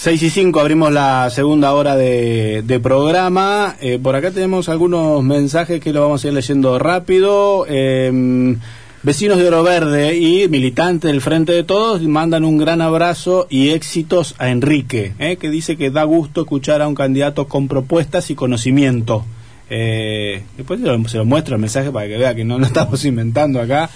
6 0.00 0.22
y 0.22 0.30
5 0.30 0.58
abrimos 0.58 0.90
la 0.90 1.28
segunda 1.28 1.74
hora 1.74 1.94
de, 1.94 2.80
programa. 2.82 3.76
Eh, 3.82 3.98
por 4.02 4.16
acá 4.16 4.30
tenemos 4.30 4.70
algunos 4.70 5.22
mensajes 5.22 5.78
que 5.78 5.92
lo 5.92 6.00
vamos 6.00 6.24
a 6.24 6.28
ir 6.28 6.32
leyendo 6.32 6.78
rápido. 6.78 7.66
Em, 7.68 8.56
vecinos 9.02 9.36
de 9.36 9.48
Oro 9.48 9.62
Verde 9.62 10.16
y 10.16 10.48
militantes 10.48 11.10
del 11.10 11.20
Frente 11.20 11.52
de 11.52 11.64
Todos 11.64 12.00
mandan 12.00 12.46
un 12.46 12.56
gran 12.56 12.80
abrazo 12.80 13.46
y 13.50 13.72
éxitos 13.72 14.34
a 14.38 14.48
Enrique, 14.48 15.12
eh, 15.18 15.36
que 15.36 15.50
dice 15.50 15.76
que 15.76 15.90
da 15.90 16.04
gusto 16.04 16.40
escuchar 16.40 16.80
a 16.80 16.88
un 16.88 16.94
candidato 16.94 17.46
con 17.46 17.68
propuestas 17.68 18.30
y 18.30 18.34
conocimiento. 18.34 19.26
Eh, 19.68 20.44
después 20.56 20.80
se 20.80 20.86
lo, 20.86 21.08
se 21.10 21.22
muestro 21.24 21.56
el 21.56 21.60
mensaje 21.60 21.90
para 21.90 22.08
que 22.08 22.16
vea 22.16 22.34
que 22.34 22.44
no 22.44 22.58
lo 22.58 22.64
estamos 22.72 23.04
inventando 23.04 23.60
acá. 23.60 23.90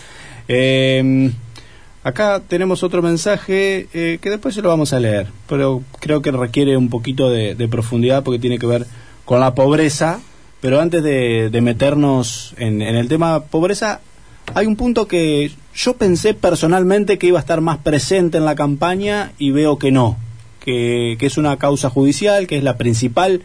Eh, 0.49 1.33
Acá 2.05 2.43
tenemos 2.47 2.83
otro 2.83 3.01
mensaje 3.01 3.89
eh, 3.95 4.19
que 4.21 4.29
después 4.29 4.55
se 4.55 4.61
lo 4.61 4.69
vamos 4.69 4.93
a 4.93 5.01
leer, 5.01 5.29
pero 5.49 5.83
creo 6.01 6.21
que 6.21 6.31
requiere 6.31 6.77
un 6.77 6.91
poquito 6.91 7.31
de, 7.31 7.57
profundidad 7.69 8.23
porque 8.23 8.39
tiene 8.39 8.59
que 8.59 8.67
ver 8.67 8.87
con 9.25 9.41
la 9.41 9.55
pobreza. 9.55 10.21
Pero 10.61 10.81
antes 10.81 11.03
de, 11.03 11.59
meternos 11.63 12.55
en, 12.59 12.83
el 12.83 13.09
tema 13.09 13.45
pobreza, 13.45 14.03
hay 14.55 14.67
un 14.67 14.77
punto 14.77 15.09
que 15.09 15.51
yo 15.75 15.97
pensé 15.97 16.35
personalmente 16.35 17.17
que 17.17 17.27
iba 17.27 17.39
a 17.39 17.41
estar 17.41 17.63
más 17.63 17.79
presente 17.79 18.37
en 18.37 18.45
la 18.45 18.55
campaña 18.55 19.33
y 19.39 19.51
veo 19.51 19.79
que 19.79 19.91
no, 19.91 20.19
que, 20.61 21.17
es 21.19 21.39
una 21.39 21.57
causa 21.57 21.89
judicial, 21.89 22.47
que 22.47 22.59
es 22.59 22.65
la 22.65 22.77
principal 22.77 23.43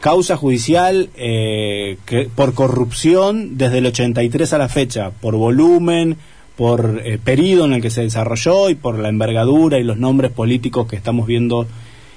causa 0.00 0.36
judicial 0.36 1.08
eh, 1.16 1.96
que, 2.04 2.28
por 2.34 2.52
corrupción 2.52 3.56
desde 3.56 3.78
el 3.78 3.86
83 3.86 4.52
a 4.52 4.58
la 4.58 4.68
fecha, 4.68 5.12
por 5.12 5.34
volumen, 5.36 6.18
por 6.56 7.02
el 7.04 7.14
eh, 7.14 7.18
periodo 7.22 7.66
en 7.66 7.74
el 7.74 7.82
que 7.82 7.90
se 7.90 8.02
desarrolló 8.02 8.70
y 8.70 8.74
por 8.74 8.98
la 8.98 9.08
envergadura 9.08 9.78
y 9.78 9.84
los 9.84 9.98
nombres 9.98 10.32
políticos 10.32 10.86
que 10.86 10.96
estamos 10.96 11.26
viendo 11.26 11.66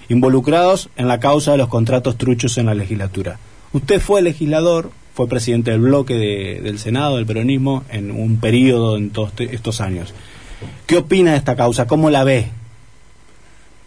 involucrados 0.07 0.89
en 0.95 1.07
la 1.07 1.19
causa 1.19 1.51
de 1.51 1.57
los 1.57 1.67
contratos 1.67 2.17
truchos 2.17 2.57
en 2.57 2.65
la 2.65 2.73
legislatura. 2.73 3.39
Usted 3.73 4.01
fue 4.01 4.21
legislador, 4.21 4.91
fue 5.13 5.27
presidente 5.27 5.71
del 5.71 5.81
bloque 5.81 6.15
del 6.15 6.79
Senado, 6.79 7.17
del 7.17 7.25
peronismo, 7.25 7.83
en 7.89 8.11
un 8.11 8.39
periodo 8.39 8.97
en 8.97 9.11
todos 9.11 9.33
estos 9.37 9.81
años. 9.81 10.13
¿Qué 10.87 10.97
opina 10.97 11.31
de 11.31 11.37
esta 11.37 11.55
causa? 11.55 11.85
¿Cómo 11.85 12.09
la 12.09 12.23
ve? 12.23 12.47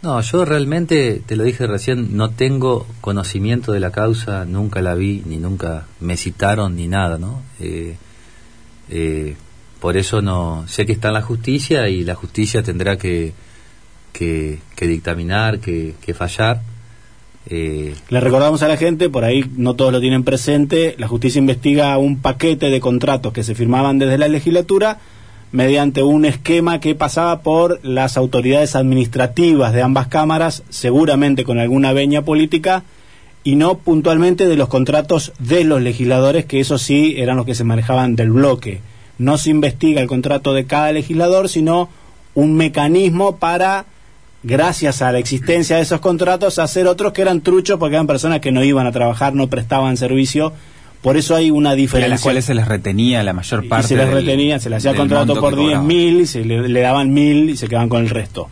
No, 0.01 0.19
yo 0.21 0.43
realmente, 0.43 1.21
te 1.25 1.35
lo 1.35 1.43
dije 1.43 1.65
recién, 1.65 2.17
no 2.17 2.29
tengo 2.29 2.85
conocimiento 2.99 3.71
de 3.71 3.79
la 3.79 3.91
causa, 3.91 4.43
nunca 4.45 4.81
la 4.81 4.95
vi, 4.95 5.23
ni 5.25 5.37
nunca 5.37 5.85
me 6.01 6.17
citaron, 6.17 6.75
ni 6.75 6.87
nada, 6.87 7.17
¿no? 7.17 7.41
Eh, 7.59 7.95
eh, 8.89 9.35
por 9.83 9.97
eso 9.97 10.21
no 10.21 10.63
sé 10.65 10.85
que 10.85 10.93
está 10.93 11.09
en 11.09 11.15
la 11.15 11.21
justicia 11.21 11.89
y 11.89 12.05
la 12.05 12.15
justicia 12.15 12.63
tendrá 12.63 12.97
que, 12.97 13.33
que, 14.13 14.61
dictaminar, 14.79 15.59
que, 15.59 16.13
fallar. 16.13 16.61
Eh, 17.49 17.93
Le 18.07 18.19
recordamos 18.21 18.63
a 18.63 18.69
la 18.69 18.77
gente, 18.77 19.09
por 19.09 19.25
ahí 19.25 19.43
no 19.57 19.73
todos 19.73 19.91
lo 19.91 19.99
tienen 19.99 20.23
presente, 20.23 20.95
la 20.97 21.09
justicia 21.09 21.39
investiga 21.39 21.97
un 21.97 22.19
paquete 22.19 22.69
de 22.69 22.79
contratos 22.79 23.33
que 23.33 23.43
se 23.43 23.55
firmaban 23.55 23.99
desde 23.99 24.17
la 24.17 24.29
legislatura 24.29 24.99
mediante 25.51 26.01
un 26.01 26.23
esquema 26.23 26.79
que 26.79 26.95
pasaba 26.95 27.41
por 27.41 27.83
las 27.83 28.15
autoridades 28.15 28.77
administrativas 28.77 29.73
de 29.73 29.81
ambas 29.81 30.07
cámaras, 30.07 30.63
seguramente 30.69 31.43
con 31.43 31.59
alguna 31.59 31.91
veña 31.91 32.21
política, 32.21 32.85
y 33.43 33.57
no 33.57 33.79
puntualmente 33.79 34.47
de 34.47 34.55
los 34.55 34.69
contratos 34.69 35.33
de 35.39 35.65
los 35.65 35.81
legisladores, 35.81 36.45
que 36.45 36.61
eso 36.61 36.77
sí 36.77 37.15
eran 37.17 37.35
los 37.35 37.45
que 37.45 37.53
se 37.53 37.65
manejaban 37.65 38.15
del 38.15 38.31
bloque 38.31 38.79
no 39.17 39.37
se 39.37 39.49
investiga 39.49 40.01
el 40.01 40.07
contrato 40.07 40.53
de 40.53 40.65
cada 40.65 40.91
legislador, 40.91 41.49
sino 41.49 41.89
un 42.35 42.55
mecanismo 42.55 43.37
para, 43.37 43.85
gracias 44.43 45.01
a 45.01 45.11
la 45.11 45.19
existencia 45.19 45.77
de 45.77 45.83
esos 45.83 45.99
contratos, 45.99 46.59
hacer 46.59 46.87
otros 46.87 47.13
que 47.13 47.21
eran 47.21 47.41
truchos 47.41 47.77
porque 47.79 47.95
eran 47.95 48.07
personas 48.07 48.39
que 48.39 48.51
no 48.51 48.63
iban 48.63 48.87
a 48.87 48.91
trabajar, 48.91 49.33
no 49.33 49.47
prestaban 49.47 49.97
servicio. 49.97 50.53
Por 51.01 51.17
eso 51.17 51.35
hay 51.35 51.51
una 51.51 51.75
diferencia. 51.75 52.07
Y 52.07 52.11
a 52.11 52.15
las 52.15 52.21
cuales 52.21 52.45
se 52.45 52.53
les 52.53 52.67
retenía 52.67 53.23
la 53.23 53.33
mayor 53.33 53.67
parte. 53.67 53.85
Y 53.85 53.89
se 53.89 53.95
les 53.97 54.09
retenía, 54.09 54.59
se 54.59 54.69
les 54.69 54.77
hacía 54.77 54.95
contrato 54.95 55.39
por 55.39 55.55
10.000, 55.55 56.25
se 56.25 56.45
le, 56.45 56.81
daban 56.81 57.13
1.000 57.13 57.49
y 57.49 57.57
se 57.57 57.67
quedaban 57.67 57.89
con 57.89 58.01
el 58.03 58.09
resto. 58.09 58.47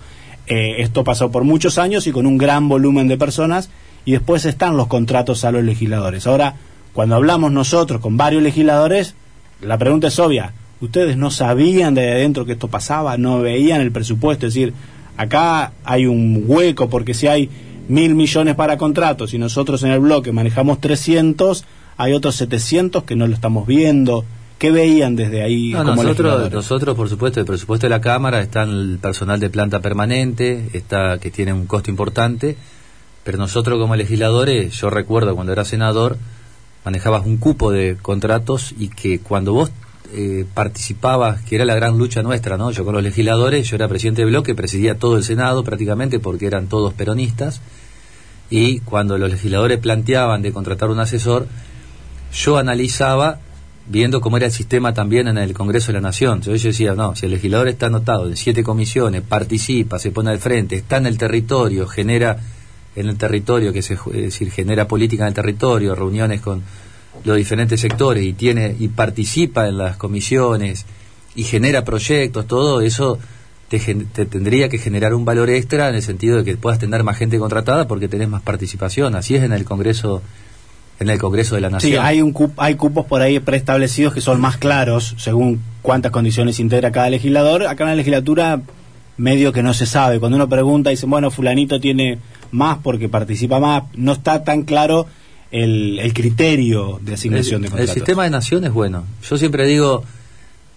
Eh, 0.47 0.81
esto 0.81 1.05
pasó 1.05 1.31
por 1.31 1.45
muchos 1.45 1.77
años 1.77 2.07
y 2.07 2.11
con 2.11 2.25
un 2.25 2.37
gran 2.37 2.67
volumen 2.67 3.07
de 3.07 3.17
personas 3.17 3.69
y 4.03 4.11
después 4.11 4.45
están 4.45 4.75
los 4.75 4.87
contratos 4.87 5.45
a 5.45 5.51
los 5.51 5.63
legisladores. 5.63 6.27
Ahora, 6.27 6.55
cuando 6.91 7.15
hablamos 7.15 7.53
nosotros 7.53 8.01
con 8.01 8.17
varios 8.17 8.43
legisladores, 8.43 9.15
la 9.61 9.77
pregunta 9.77 10.07
es 10.07 10.19
obvia. 10.19 10.53
¿Ustedes 10.81 11.15
no 11.15 11.29
sabían 11.29 11.93
de 11.93 12.11
adentro 12.11 12.45
que 12.45 12.53
esto 12.53 12.67
pasaba? 12.67 13.17
¿No 13.17 13.41
veían 13.41 13.81
el 13.81 13.91
presupuesto? 13.91 14.47
Es 14.47 14.53
decir, 14.53 14.73
acá 15.15 15.73
hay 15.83 16.07
un 16.07 16.43
hueco 16.47 16.89
porque 16.89 17.13
si 17.13 17.27
hay 17.27 17.49
mil 17.87 18.15
millones 18.15 18.55
para 18.55 18.77
contratos 18.77 19.33
y 19.33 19.37
nosotros 19.37 19.83
en 19.83 19.91
el 19.91 19.99
bloque 19.99 20.31
manejamos 20.31 20.79
300, 20.79 21.65
hay 21.97 22.13
otros 22.13 22.35
700 22.35 23.03
que 23.03 23.15
no 23.15 23.27
lo 23.27 23.35
estamos 23.35 23.67
viendo. 23.67 24.25
¿Qué 24.57 24.71
veían 24.71 25.15
desde 25.15 25.41
ahí? 25.41 25.71
nosotros, 25.71 26.51
nosotros, 26.51 26.95
por 26.95 27.09
supuesto, 27.09 27.39
el 27.39 27.45
presupuesto 27.47 27.87
de 27.87 27.89
la 27.89 28.01
Cámara 28.01 28.41
está 28.41 28.63
el 28.63 28.99
personal 29.01 29.39
de 29.39 29.49
planta 29.49 29.79
permanente, 29.79 30.69
está 30.73 31.17
que 31.17 31.31
tiene 31.31 31.51
un 31.51 31.65
costo 31.65 31.89
importante, 31.89 32.57
pero 33.23 33.39
nosotros 33.39 33.79
como 33.79 33.95
legisladores, 33.95 34.73
yo 34.79 34.91
recuerdo 34.91 35.35
cuando 35.35 35.51
era 35.51 35.65
senador, 35.65 36.17
manejabas 36.83 37.25
un 37.25 37.37
cupo 37.37 37.71
de 37.71 37.97
contratos 38.01 38.73
y 38.77 38.89
que 38.89 39.19
cuando 39.19 39.53
vos 39.53 39.71
eh, 40.13 40.45
participabas, 40.53 41.41
que 41.41 41.55
era 41.55 41.65
la 41.65 41.75
gran 41.75 41.97
lucha 41.97 42.21
nuestra, 42.21 42.57
¿no? 42.57 42.71
Yo 42.71 42.83
con 42.83 42.93
los 42.93 43.03
legisladores, 43.03 43.69
yo 43.69 43.75
era 43.75 43.87
presidente 43.87 44.23
de 44.23 44.27
bloque, 44.27 44.55
presidía 44.55 44.97
todo 44.97 45.17
el 45.17 45.23
Senado 45.23 45.63
prácticamente 45.63 46.19
porque 46.19 46.47
eran 46.47 46.67
todos 46.67 46.93
peronistas 46.93 47.61
y 48.49 48.79
cuando 48.79 49.17
los 49.17 49.31
legisladores 49.31 49.79
planteaban 49.79 50.41
de 50.41 50.51
contratar 50.51 50.89
un 50.89 50.99
asesor, 50.99 51.47
yo 52.33 52.57
analizaba 52.57 53.39
viendo 53.87 54.21
cómo 54.21 54.37
era 54.37 54.47
el 54.47 54.51
sistema 54.51 54.93
también 54.93 55.27
en 55.27 55.37
el 55.37 55.53
Congreso 55.53 55.87
de 55.87 55.93
la 55.93 56.01
Nación. 56.01 56.41
Yo 56.41 56.51
decía, 56.51 56.93
no, 56.93 57.15
si 57.15 57.25
el 57.25 57.31
legislador 57.31 57.69
está 57.69 57.87
anotado 57.87 58.27
en 58.27 58.35
siete 58.35 58.63
comisiones, 58.63 59.21
participa, 59.21 59.99
se 59.99 60.11
pone 60.11 60.31
al 60.31 60.39
frente, 60.39 60.75
está 60.75 60.97
en 60.97 61.07
el 61.07 61.17
territorio, 61.17 61.87
genera 61.87 62.37
en 62.95 63.07
el 63.07 63.17
territorio, 63.17 63.73
que 63.73 63.81
se, 63.81 63.93
es 63.93 64.21
decir, 64.21 64.51
genera 64.51 64.87
política 64.87 65.23
en 65.23 65.29
el 65.29 65.33
territorio, 65.33 65.95
reuniones 65.95 66.41
con 66.41 66.61
los 67.23 67.37
diferentes 67.37 67.79
sectores 67.79 68.23
y 68.23 68.33
tiene 68.33 68.75
y 68.79 68.87
participa 68.87 69.67
en 69.67 69.77
las 69.77 69.97
comisiones 69.97 70.85
y 71.35 71.43
genera 71.43 71.83
proyectos, 71.83 72.47
todo 72.47 72.81
eso 72.81 73.19
te, 73.69 73.79
tendría 74.25 74.67
que 74.67 74.77
generar 74.77 75.13
un 75.13 75.23
valor 75.23 75.49
extra 75.49 75.87
en 75.87 75.95
el 75.95 76.01
sentido 76.01 76.37
de 76.37 76.43
que 76.43 76.57
puedas 76.57 76.79
tener 76.79 77.03
más 77.03 77.17
gente 77.17 77.39
contratada 77.39 77.87
porque 77.87 78.09
tenés 78.09 78.27
más 78.27 78.41
participación. 78.41 79.15
Así 79.15 79.35
es 79.35 79.43
en 79.43 79.53
el 79.53 79.63
Congreso 79.63 80.21
en 80.99 81.09
el 81.09 81.17
Congreso 81.17 81.55
de 81.55 81.61
la 81.61 81.69
Nación. 81.71 81.93
Sí, 81.93 81.97
hay, 81.97 82.21
un 82.21 82.35
hay 82.57 82.75
cupos 82.75 83.05
por 83.07 83.21
ahí 83.21 83.39
preestablecidos 83.39 84.13
que 84.13 84.21
son 84.21 84.39
más 84.39 84.57
claros 84.57 85.15
según 85.17 85.59
cuántas 85.81 86.11
condiciones 86.11 86.59
integra 86.59 86.91
cada 86.91 87.09
legislador. 87.09 87.65
Acá 87.65 87.85
en 87.85 87.91
la 87.91 87.95
legislatura 87.95 88.61
medio 89.17 89.51
que 89.51 89.63
no 89.63 89.73
se 89.73 89.85
sabe. 89.85 90.19
Cuando 90.19 90.35
uno 90.35 90.47
pregunta, 90.47 90.89
dice, 90.89 91.07
bueno, 91.07 91.31
fulanito 91.31 91.79
tiene 91.79 92.19
más 92.51 92.79
porque 92.83 93.09
participa 93.09 93.59
más, 93.59 93.83
no 93.95 94.13
está 94.13 94.43
tan 94.43 94.63
claro 94.63 95.07
el, 95.51 95.99
el 95.99 96.13
criterio 96.13 96.99
de 97.01 97.13
asignación 97.13 97.61
de 97.61 97.69
contratos. 97.69 97.89
El 97.89 97.95
sistema 97.95 98.23
de 98.23 98.29
nación 98.29 98.63
es 98.63 98.71
bueno. 98.71 99.03
Yo 99.27 99.37
siempre 99.37 99.65
digo, 99.65 100.03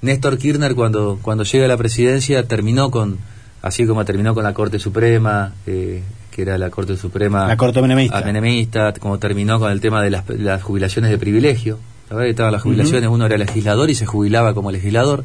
Néstor 0.02 0.38
Kirchner 0.38 0.74
cuando, 0.74 1.18
cuando 1.22 1.44
llega 1.44 1.64
a 1.64 1.68
la 1.68 1.76
presidencia 1.76 2.46
terminó 2.46 2.90
con, 2.90 3.18
así 3.62 3.86
como 3.86 4.04
terminó 4.04 4.34
con 4.34 4.44
la 4.44 4.54
Corte 4.54 4.78
Suprema, 4.78 5.52
eh, 5.66 6.02
que 6.30 6.42
era 6.42 6.58
la 6.58 6.70
Corte 6.70 6.96
Suprema... 6.96 7.46
La 7.46 7.56
Corte 7.56 7.80
Menemista. 7.80 8.20
Menemista, 8.22 8.92
como 8.94 9.18
terminó 9.18 9.60
con 9.60 9.70
el 9.70 9.80
tema 9.80 10.02
de 10.02 10.10
las, 10.10 10.28
las 10.28 10.62
jubilaciones 10.62 11.10
de 11.10 11.18
privilegio. 11.18 11.78
La 12.10 12.16
verdad 12.16 12.26
que 12.26 12.30
estaban 12.30 12.52
las 12.52 12.62
jubilaciones, 12.62 13.08
uno 13.08 13.26
era 13.26 13.38
legislador 13.38 13.88
y 13.88 13.94
se 13.94 14.04
jubilaba 14.04 14.52
como 14.52 14.70
legislador. 14.70 15.24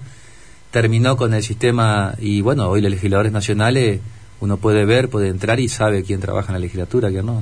Terminó 0.72 1.18
con 1.18 1.34
el 1.34 1.42
sistema, 1.42 2.14
y 2.20 2.42
bueno, 2.42 2.70
hoy 2.70 2.82
los 2.82 2.92
legisladores 2.92 3.32
nacionales 3.32 4.02
uno 4.42 4.58
puede 4.58 4.86
ver, 4.86 5.10
puede 5.10 5.30
entrar 5.30 5.60
y 5.60 5.70
sabe 5.70 6.04
quién 6.04 6.20
trabaja 6.20 6.50
en 6.50 6.54
la 6.54 6.60
legislatura, 6.60 7.10
quién 7.10 7.26
no. 7.26 7.42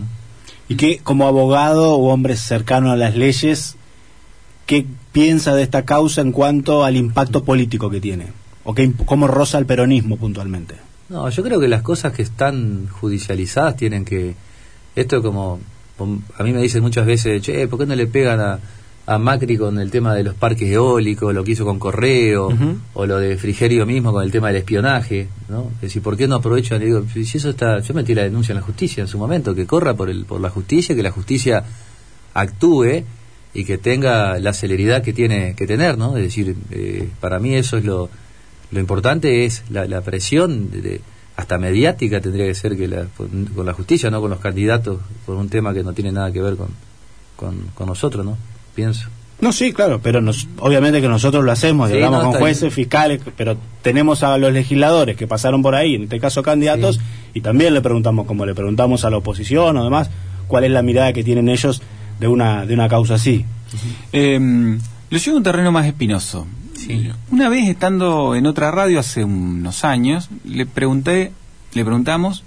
Y 0.67 0.75
que 0.75 0.99
como 0.99 1.27
abogado 1.27 1.95
o 1.95 2.11
hombre 2.11 2.35
cercano 2.35 2.91
a 2.91 2.95
las 2.95 3.15
leyes, 3.15 3.75
¿qué 4.65 4.85
piensa 5.11 5.55
de 5.55 5.63
esta 5.63 5.85
causa 5.85 6.21
en 6.21 6.31
cuanto 6.31 6.83
al 6.83 6.95
impacto 6.97 7.43
político 7.43 7.89
que 7.89 8.01
tiene? 8.01 8.27
¿O 8.63 8.73
que, 8.73 8.91
cómo 9.05 9.27
roza 9.27 9.57
el 9.57 9.65
peronismo 9.65 10.17
puntualmente? 10.17 10.75
No, 11.09 11.29
yo 11.29 11.43
creo 11.43 11.59
que 11.59 11.69
las 11.69 11.83
cosas 11.83 12.11
que 12.11 12.21
están 12.21 12.87
judicializadas 12.89 13.77
tienen 13.77 14.03
que... 14.03 14.35
Esto 14.95 15.21
como... 15.21 15.59
A 16.37 16.43
mí 16.43 16.51
me 16.51 16.61
dicen 16.61 16.83
muchas 16.83 17.07
veces, 17.07 17.41
che, 17.41 17.67
¿por 17.67 17.79
qué 17.79 17.85
no 17.87 17.95
le 17.95 18.05
pegan 18.05 18.39
a, 18.39 18.59
a 19.09 19.17
Macri 19.17 19.57
con 19.57 19.79
el 19.79 19.89
tema 19.89 20.13
de 20.13 20.21
los 20.21 20.35
parques 20.35 20.69
eólicos, 20.69 21.33
lo 21.33 21.45
que 21.45 21.51
hizo 21.51 21.63
con 21.63 21.79
Correo, 21.79 22.49
o 22.93 23.05
lo 23.05 23.17
de 23.19 23.37
Frigerio 23.37 23.85
mismo 23.85 24.11
con 24.11 24.21
el 24.21 24.31
tema 24.31 24.47
del 24.47 24.57
espionaje, 24.57 25.29
¿no? 25.47 25.71
Es 25.75 25.81
decir, 25.83 26.01
¿por 26.01 26.17
qué 26.17 26.27
no 26.27 26.35
aprovechan? 26.35 26.81
Digo, 26.81 27.05
si 27.13 27.21
eso 27.21 27.49
está, 27.49 27.79
yo 27.79 27.93
metí 27.93 28.13
la 28.13 28.23
denuncia 28.23 28.51
en 28.51 28.57
la 28.57 28.63
justicia 28.63 29.01
en 29.01 29.07
su 29.07 29.17
momento, 29.17 29.55
que 29.55 29.65
corra 29.65 29.93
por 29.93 30.09
el, 30.09 30.25
por 30.25 30.41
la 30.41 30.49
justicia, 30.49 30.93
que 30.93 31.03
la 31.03 31.11
justicia 31.11 31.63
actúe 32.33 33.05
y 33.53 33.63
que 33.63 33.77
tenga 33.77 34.39
la 34.39 34.51
celeridad 34.51 35.01
que 35.01 35.13
tiene 35.13 35.55
que 35.55 35.65
tener, 35.65 35.97
¿no? 35.97 36.17
Es 36.17 36.23
decir, 36.23 36.57
eh, 36.71 37.07
para 37.21 37.39
mí 37.39 37.55
eso 37.55 37.77
es 37.77 37.85
lo, 37.85 38.09
lo 38.71 38.79
importante 38.81 39.45
es 39.45 39.63
la, 39.69 40.01
presión 40.01 40.69
de, 40.69 40.99
hasta 41.37 41.57
mediática 41.57 42.19
tendría 42.19 42.45
que 42.47 42.55
ser 42.55 42.75
que 42.75 42.89
la, 42.89 43.05
con, 43.15 43.45
con 43.45 43.65
la 43.65 43.71
justicia, 43.71 44.11
no 44.11 44.19
con 44.19 44.31
los 44.31 44.39
candidatos, 44.41 44.99
por 45.25 45.37
un 45.37 45.47
tema 45.47 45.73
que 45.73 45.81
no 45.81 45.93
tiene 45.93 46.11
nada 46.11 46.29
que 46.33 46.41
ver 46.41 46.57
con, 46.57 46.67
con, 47.37 47.69
con 47.73 47.87
nosotros, 47.87 48.25
¿no? 48.25 48.37
Pienso. 48.77 49.09
No, 49.41 49.51
sí, 49.51 49.73
claro, 49.73 49.99
pero 50.03 50.21
nos, 50.21 50.47
obviamente 50.59 51.01
que 51.01 51.07
nosotros 51.07 51.43
lo 51.43 51.51
hacemos, 51.51 51.89
y 51.89 51.93
Sí, 51.93 51.97
hablamos 51.97 52.23
no, 52.25 52.31
con 52.31 52.39
jueces, 52.41 52.71
fiscales, 52.71 53.19
pero 53.35 53.57
tenemos 53.81 54.21
a 54.21 54.37
los 54.37 54.53
legisladores 54.53 55.17
que 55.17 55.25
pasaron 55.25 55.63
por 55.63 55.73
ahí, 55.73 55.95
en 55.95 56.03
este 56.03 56.19
caso 56.19 56.43
candidatos, 56.43 56.97
Sí. 56.97 57.01
y 57.33 57.41
también 57.41 57.73
le 57.73 57.81
preguntamos, 57.81 58.27
como 58.27 58.45
le 58.45 58.53
preguntamos 58.53 59.03
a 59.03 59.09
la 59.09 59.17
oposición 59.17 59.75
o 59.77 59.83
demás, 59.83 60.11
cuál 60.47 60.63
es 60.63 60.71
la 60.71 60.83
mirada 60.83 61.11
que 61.11 61.23
tienen 61.23 61.49
ellos 61.49 61.81
de 62.19 62.27
una, 62.27 62.67
de 62.67 62.75
una 62.75 62.87
causa 62.87 63.15
así. 63.15 63.45
Eh, 64.13 64.39
lo 65.09 65.17
llevo 65.17 65.35
a 65.35 65.37
un 65.37 65.43
terreno 65.43 65.71
más 65.71 65.87
espinoso. 65.87 66.45
Sí. 66.75 67.09
Una 67.31 67.49
vez 67.49 67.67
estando 67.67 68.35
en 68.35 68.45
otra 68.45 68.69
radio 68.69 68.99
hace 68.99 69.23
unos 69.23 69.83
años, 69.83 70.29
le 70.45 70.67
pregunté, 70.67 71.31
le 71.73 71.83
preguntamos 71.83 72.43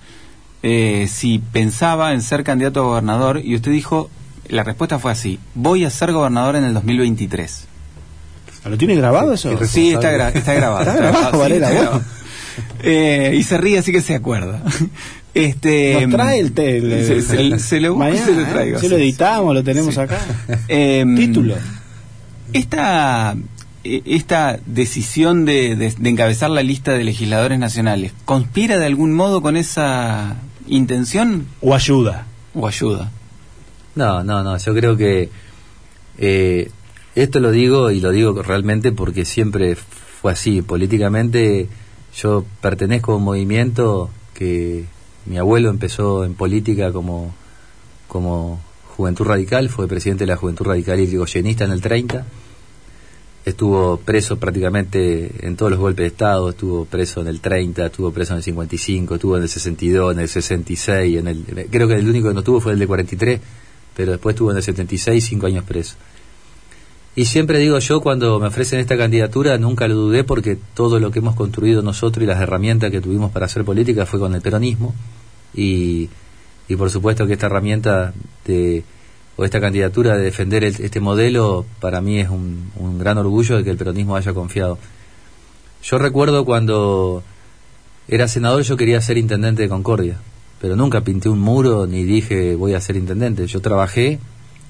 eh, 0.62 1.06
si 1.08 1.40
pensaba 1.40 2.12
en 2.14 2.22
ser 2.22 2.44
candidato 2.44 2.80
a 2.80 2.84
gobernador 2.84 3.40
y 3.44 3.54
usted 3.56 3.72
dijo, 3.72 4.10
la 4.50 4.62
respuesta 4.64 4.98
fue 4.98 5.12
así, 5.12 5.38
voy 5.54 5.84
a 5.84 5.90
ser 5.90 6.12
gobernador 6.12 6.56
en 6.56 6.64
el 6.64 6.74
2023. 6.74 7.64
¿Lo 8.66 8.76
tiene 8.76 8.94
grabado 8.94 9.32
eso? 9.32 9.56
Sí, 9.66 9.92
está, 9.92 10.12
gra- 10.12 10.34
está 10.34 10.52
grabado. 10.60 10.80
Está 10.82 10.96
grabado, 10.96 11.46
sí, 11.46 11.52
está 11.54 11.70
grabado. 11.70 12.02
Eh, 12.82 13.34
y 13.38 13.42
se 13.42 13.56
ríe 13.58 13.78
así 13.78 13.92
que 13.92 14.02
se 14.02 14.14
acuerda. 14.14 14.62
Este, 15.32 16.04
Nos 16.08 16.16
trae 16.16 16.40
el, 16.40 16.52
el- 16.58 17.06
se, 17.06 17.22
se- 17.22 17.58
se 17.60 17.80
lo 17.80 17.94
mañana, 17.94 18.24
se 18.26 18.32
lo 18.34 18.42
¿eh? 18.42 18.46
traigo. 18.50 18.80
Si 18.80 18.88
lo 18.88 18.96
editamos, 18.96 19.54
lo 19.54 19.62
tenemos 19.62 19.94
Sí. 19.94 20.00
acá. 20.00 20.18
Em, 20.68 21.14
Título. 21.16 21.54
Esta, 22.52 23.36
eh, 23.84 24.02
esta 24.06 24.58
decisión 24.66 25.44
de, 25.44 25.76
de- 25.76 25.94
de 25.96 26.10
encabezar 26.10 26.50
la 26.50 26.64
lista 26.64 26.92
de 26.94 27.04
legisladores 27.04 27.60
nacionales, 27.60 28.12
¿conspira 28.24 28.78
de 28.78 28.86
algún 28.86 29.12
modo 29.14 29.40
con 29.40 29.56
esa 29.56 30.34
intención 30.66 31.46
O 31.60 31.76
ayuda. 31.76 32.26
o 32.54 32.66
ayuda? 32.66 33.12
No, 34.00 34.24
no, 34.24 34.42
no, 34.42 34.56
yo 34.56 34.72
creo 34.72 34.96
que 34.96 35.28
eh, 36.16 36.70
esto 37.14 37.38
lo 37.38 37.50
digo 37.50 37.90
y 37.90 38.00
lo 38.00 38.12
digo 38.12 38.42
realmente 38.42 38.92
porque 38.92 39.26
siempre 39.26 39.76
fue 39.76 40.32
así. 40.32 40.62
Políticamente 40.62 41.68
yo 42.16 42.46
pertenezco 42.62 43.12
a 43.12 43.16
un 43.16 43.24
movimiento 43.24 44.08
que 44.32 44.86
mi 45.26 45.36
abuelo 45.36 45.68
empezó 45.68 46.24
en 46.24 46.32
política 46.32 46.92
como, 46.92 47.34
como 48.08 48.58
Juventud 48.96 49.26
Radical, 49.26 49.68
fue 49.68 49.86
presidente 49.86 50.24
de 50.24 50.28
la 50.28 50.36
Juventud 50.38 50.64
Radical 50.64 50.98
y 50.98 51.04
Rigoyenista 51.04 51.64
en 51.64 51.72
el 51.72 51.82
30. 51.82 52.24
Estuvo 53.44 53.98
preso 53.98 54.38
prácticamente 54.38 55.46
en 55.46 55.56
todos 55.56 55.72
los 55.72 55.78
golpes 55.78 56.04
de 56.04 56.06
Estado, 56.06 56.48
estuvo 56.48 56.86
preso 56.86 57.20
en 57.20 57.26
el 57.26 57.42
30, 57.42 57.84
estuvo 57.84 58.10
preso 58.12 58.32
en 58.32 58.38
el 58.38 58.44
55, 58.44 59.16
estuvo 59.16 59.36
en 59.36 59.42
el 59.42 59.48
62, 59.50 60.14
en 60.14 60.20
el 60.20 60.28
66, 60.28 61.18
en 61.18 61.28
el, 61.28 61.68
creo 61.70 61.86
que 61.86 61.96
el 61.96 62.08
único 62.08 62.28
que 62.28 62.34
no 62.34 62.40
estuvo 62.40 62.62
fue 62.62 62.72
el 62.72 62.78
de 62.78 62.86
43, 62.86 63.40
pero 63.96 64.12
después 64.12 64.34
estuvo 64.34 64.50
en 64.50 64.56
el 64.58 64.62
76, 64.62 65.24
cinco 65.24 65.46
años 65.46 65.64
preso. 65.64 65.96
Y 67.16 67.24
siempre 67.24 67.58
digo 67.58 67.78
yo, 67.80 68.00
cuando 68.00 68.38
me 68.38 68.46
ofrecen 68.46 68.78
esta 68.78 68.96
candidatura, 68.96 69.58
nunca 69.58 69.88
lo 69.88 69.96
dudé 69.96 70.22
porque 70.24 70.56
todo 70.74 71.00
lo 71.00 71.10
que 71.10 71.18
hemos 71.18 71.34
construido 71.34 71.82
nosotros 71.82 72.22
y 72.22 72.26
las 72.26 72.40
herramientas 72.40 72.90
que 72.90 73.00
tuvimos 73.00 73.32
para 73.32 73.46
hacer 73.46 73.64
política 73.64 74.06
fue 74.06 74.20
con 74.20 74.34
el 74.34 74.40
peronismo. 74.40 74.94
Y, 75.54 76.08
y 76.68 76.76
por 76.76 76.88
supuesto 76.90 77.26
que 77.26 77.32
esta 77.32 77.46
herramienta 77.46 78.14
de, 78.46 78.84
o 79.36 79.44
esta 79.44 79.60
candidatura 79.60 80.16
de 80.16 80.22
defender 80.22 80.62
el- 80.62 80.80
este 80.80 81.00
modelo, 81.00 81.66
para 81.80 82.00
mí 82.00 82.20
es 82.20 82.28
un, 82.30 82.70
un 82.76 82.98
gran 82.98 83.18
orgullo 83.18 83.56
de 83.56 83.64
que 83.64 83.70
el 83.70 83.76
peronismo 83.76 84.14
haya 84.14 84.32
confiado. 84.32 84.78
Yo 85.82 85.98
recuerdo 85.98 86.44
cuando 86.44 87.24
era 88.06 88.28
senador, 88.28 88.62
yo 88.62 88.76
quería 88.76 89.00
ser 89.00 89.18
intendente 89.18 89.62
de 89.62 89.68
Concordia, 89.68 90.18
pero 90.60 90.76
nunca 90.76 91.00
pinté 91.00 91.28
un 91.28 91.40
muro 91.40 91.86
ni 91.86 92.04
dije 92.04 92.54
voy 92.54 92.74
a 92.74 92.80
ser 92.80 92.96
intendente. 92.96 93.46
Yo 93.46 93.60
trabajé 93.60 94.18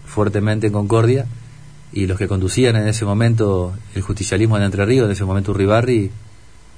fuertemente 0.06 0.68
en 0.68 0.72
Concordia 0.72 1.26
y 1.92 2.06
los 2.06 2.16
que 2.16 2.28
conducían 2.28 2.76
en 2.76 2.86
ese 2.86 3.04
momento 3.04 3.72
el 3.94 4.02
justicialismo 4.02 4.56
en 4.56 4.62
Entre 4.62 4.86
Ríos, 4.86 5.06
en 5.06 5.12
ese 5.12 5.24
momento 5.24 5.50
Uribarri, 5.50 6.10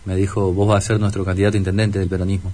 me 0.06 0.16
dijo, 0.16 0.52
vos 0.52 0.66
vas 0.66 0.84
a 0.84 0.86
ser 0.86 1.00
nuestro 1.00 1.24
candidato 1.24 1.56
intendente 1.56 1.98
del 1.98 2.08
peronismo. 2.08 2.50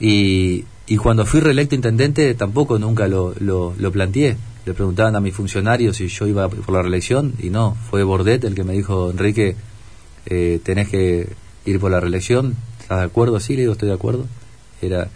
Y, 0.00 0.64
y 0.86 0.96
cuando 0.96 1.24
fui 1.24 1.40
reelecto 1.40 1.74
intendente 1.74 2.34
tampoco 2.34 2.78
nunca 2.78 3.06
lo, 3.06 3.32
lo, 3.38 3.74
lo 3.78 3.92
planteé. 3.92 4.36
Le 4.66 4.74
preguntaban 4.74 5.14
a 5.14 5.20
mis 5.20 5.32
funcionarios 5.32 5.96
si 5.96 6.08
yo 6.08 6.26
iba 6.26 6.48
por 6.48 6.74
la 6.74 6.82
reelección 6.82 7.34
y 7.38 7.50
no, 7.50 7.76
fue 7.88 8.02
Bordet 8.02 8.42
el 8.42 8.56
que 8.56 8.64
me 8.64 8.72
dijo, 8.72 9.10
Enrique, 9.10 9.54
eh, 10.26 10.60
tenés 10.64 10.88
que 10.88 11.28
ir 11.64 11.78
por 11.78 11.92
la 11.92 12.00
reelección. 12.00 12.56
¿Estás 12.80 12.98
de 12.98 13.04
acuerdo? 13.04 13.38
Sí, 13.38 13.54
le 13.54 13.60
digo, 13.60 13.74
estoy 13.74 13.88
de 13.88 13.94
acuerdo. 13.94 14.26
Era... 14.82 15.08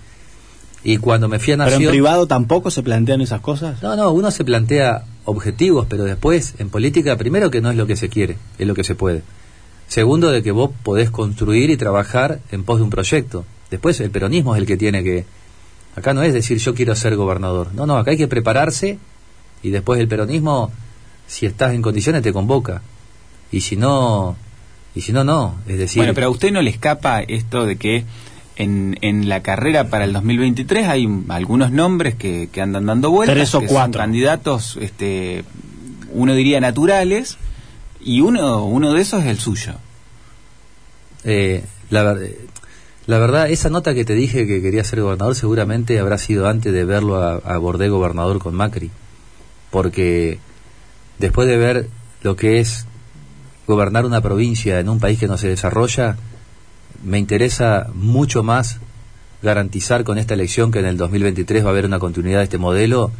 Y 0.82 0.97
cuando 0.97 1.29
me 1.29 1.38
fui 1.38 1.53
a 1.53 1.59
Pero 1.59 1.77
en 1.77 1.88
privado 1.88 2.27
tampoco 2.27 2.71
se 2.71 2.82
plantean 2.82 3.21
esas 3.21 3.41
cosas. 3.41 3.82
No, 3.82 3.97
no, 3.97 4.11
uno 4.12 4.31
se 4.31 4.44
plantea 4.44 5.05
objetivos, 5.25 5.87
pero 5.88 6.05
después, 6.05 6.55
en 6.59 6.71
política, 6.71 7.17
primero 7.17 7.50
que 7.50 7.61
no 7.61 7.71
es 7.71 7.77
lo 7.77 7.87
que 7.87 7.97
se 7.97 8.09
quiere, 8.09 8.37
es 8.59 8.67
lo 8.67 8.75
que 8.75 8.85
se 8.85 8.94
puede. 8.94 9.23
Segundo, 9.88 10.31
de 10.31 10.43
que 10.43 10.53
vos 10.53 10.71
podés 10.82 11.11
construir 11.11 11.69
y 11.69 11.77
trabajar 11.77 12.41
en 12.50 12.65
pos 12.65 12.79
de 12.79 12.85
un 12.85 12.91
proyecto. 12.91 13.44
Después, 13.71 14.00
el 14.00 14.11
peronismo 14.11 14.55
es 14.55 14.61
el 14.61 14.67
que 14.67 14.77
tiene 14.77 15.05
que... 15.05 15.27
Acá 15.97 16.15
no 16.15 16.23
es 16.23 16.32
decir 16.32 16.59
yo 16.59 16.75
quiero 16.75 16.94
ser 16.94 17.17
gobernador. 17.17 17.75
No, 17.75 17.85
no, 17.87 17.99
acá 17.99 18.12
hay 18.12 18.17
que 18.17 18.29
prepararse 18.29 18.99
y 19.62 19.71
después 19.71 20.00
el 20.00 20.09
peronismo, 20.09 20.71
si 21.27 21.47
estás 21.47 21.75
en 21.75 21.82
condiciones, 21.82 22.23
te 22.23 22.32
convoca. 22.32 22.82
Y 23.53 23.61
si 23.61 23.77
no, 23.77 24.37
y 24.94 25.03
si 25.03 25.12
no, 25.12 25.25
no. 25.25 25.56
Es 25.67 25.79
decir, 25.79 26.00
Bueno, 26.00 26.15
pero 26.15 26.29
a 26.29 26.31
usted 26.31 26.53
no 26.53 26.62
le 26.62 26.71
escapa 26.71 27.21
esto 27.21 27.67
de 27.67 27.77
que 27.77 28.05
en, 28.61 28.99
en 29.01 29.29
la 29.31 29.43
carrera 29.43 29.89
para 29.89 30.05
el 30.05 30.12
2023 30.12 30.87
hay 30.87 31.09
algunos 31.29 31.71
nombres 31.73 32.15
que, 32.15 32.51
que 32.53 32.61
andan 32.61 32.85
dando 32.85 33.11
vueltas, 33.11 33.35
Tres 33.35 33.55
o 33.55 33.61
que 33.61 33.69
son 33.69 33.75
cuatro. 33.75 34.01
candidatos, 34.01 34.77
este, 34.81 35.45
uno 36.12 36.35
diría 36.35 36.61
naturales, 36.61 37.39
y 38.01 38.21
uno, 38.21 38.65
uno 38.67 38.93
de 38.93 39.01
esos 39.01 39.23
es 39.23 39.31
el 39.31 39.39
suyo. 39.39 39.75
Eh, 41.25 41.65
la 41.89 42.03
verdad, 43.19 43.51
esa 43.51 43.71
nota 43.71 43.95
que 43.95 44.05
te 44.05 44.15
dije 44.15 44.47
que 44.47 44.61
quería 44.61 44.85
ser 44.85 45.01
gobernador 45.01 45.35
seguramente 45.35 45.99
habrá 45.99 46.19
sido 46.19 46.47
antes 46.47 46.73
de 46.73 46.85
verlo 46.85 47.17
a, 47.17 47.37
a 47.37 47.56
Bordé 47.56 47.89
gobernador 47.89 48.41
con 48.41 48.55
Macri. 48.55 48.91
Porque 49.71 50.39
después 51.19 51.49
de 51.49 51.56
ver 51.56 51.89
lo 52.23 52.37
que 52.37 52.61
es 52.61 52.87
gobernar 53.67 54.05
una 54.05 54.21
provincia 54.21 54.81
en 54.81 54.89
un 54.91 55.01
país 55.01 55.19
que 55.19 55.29
no 55.29 55.39
se 55.39 55.49
desarrolla, 55.49 56.17
me 57.05 57.19
interesa 57.19 57.88
mucho 57.94 58.43
más 58.43 58.79
garantizar 59.43 60.05
con 60.05 60.19
esta 60.19 60.35
elección 60.35 60.70
que 60.70 60.81
en 60.81 60.87
el 60.87 60.97
2023 60.97 61.64
va 61.64 61.69
a 61.69 61.70
haber 61.73 61.87
una 61.87 61.99
continuidad 61.99 62.38
de 62.38 62.44
este 62.44 62.58
modelo 62.58 63.10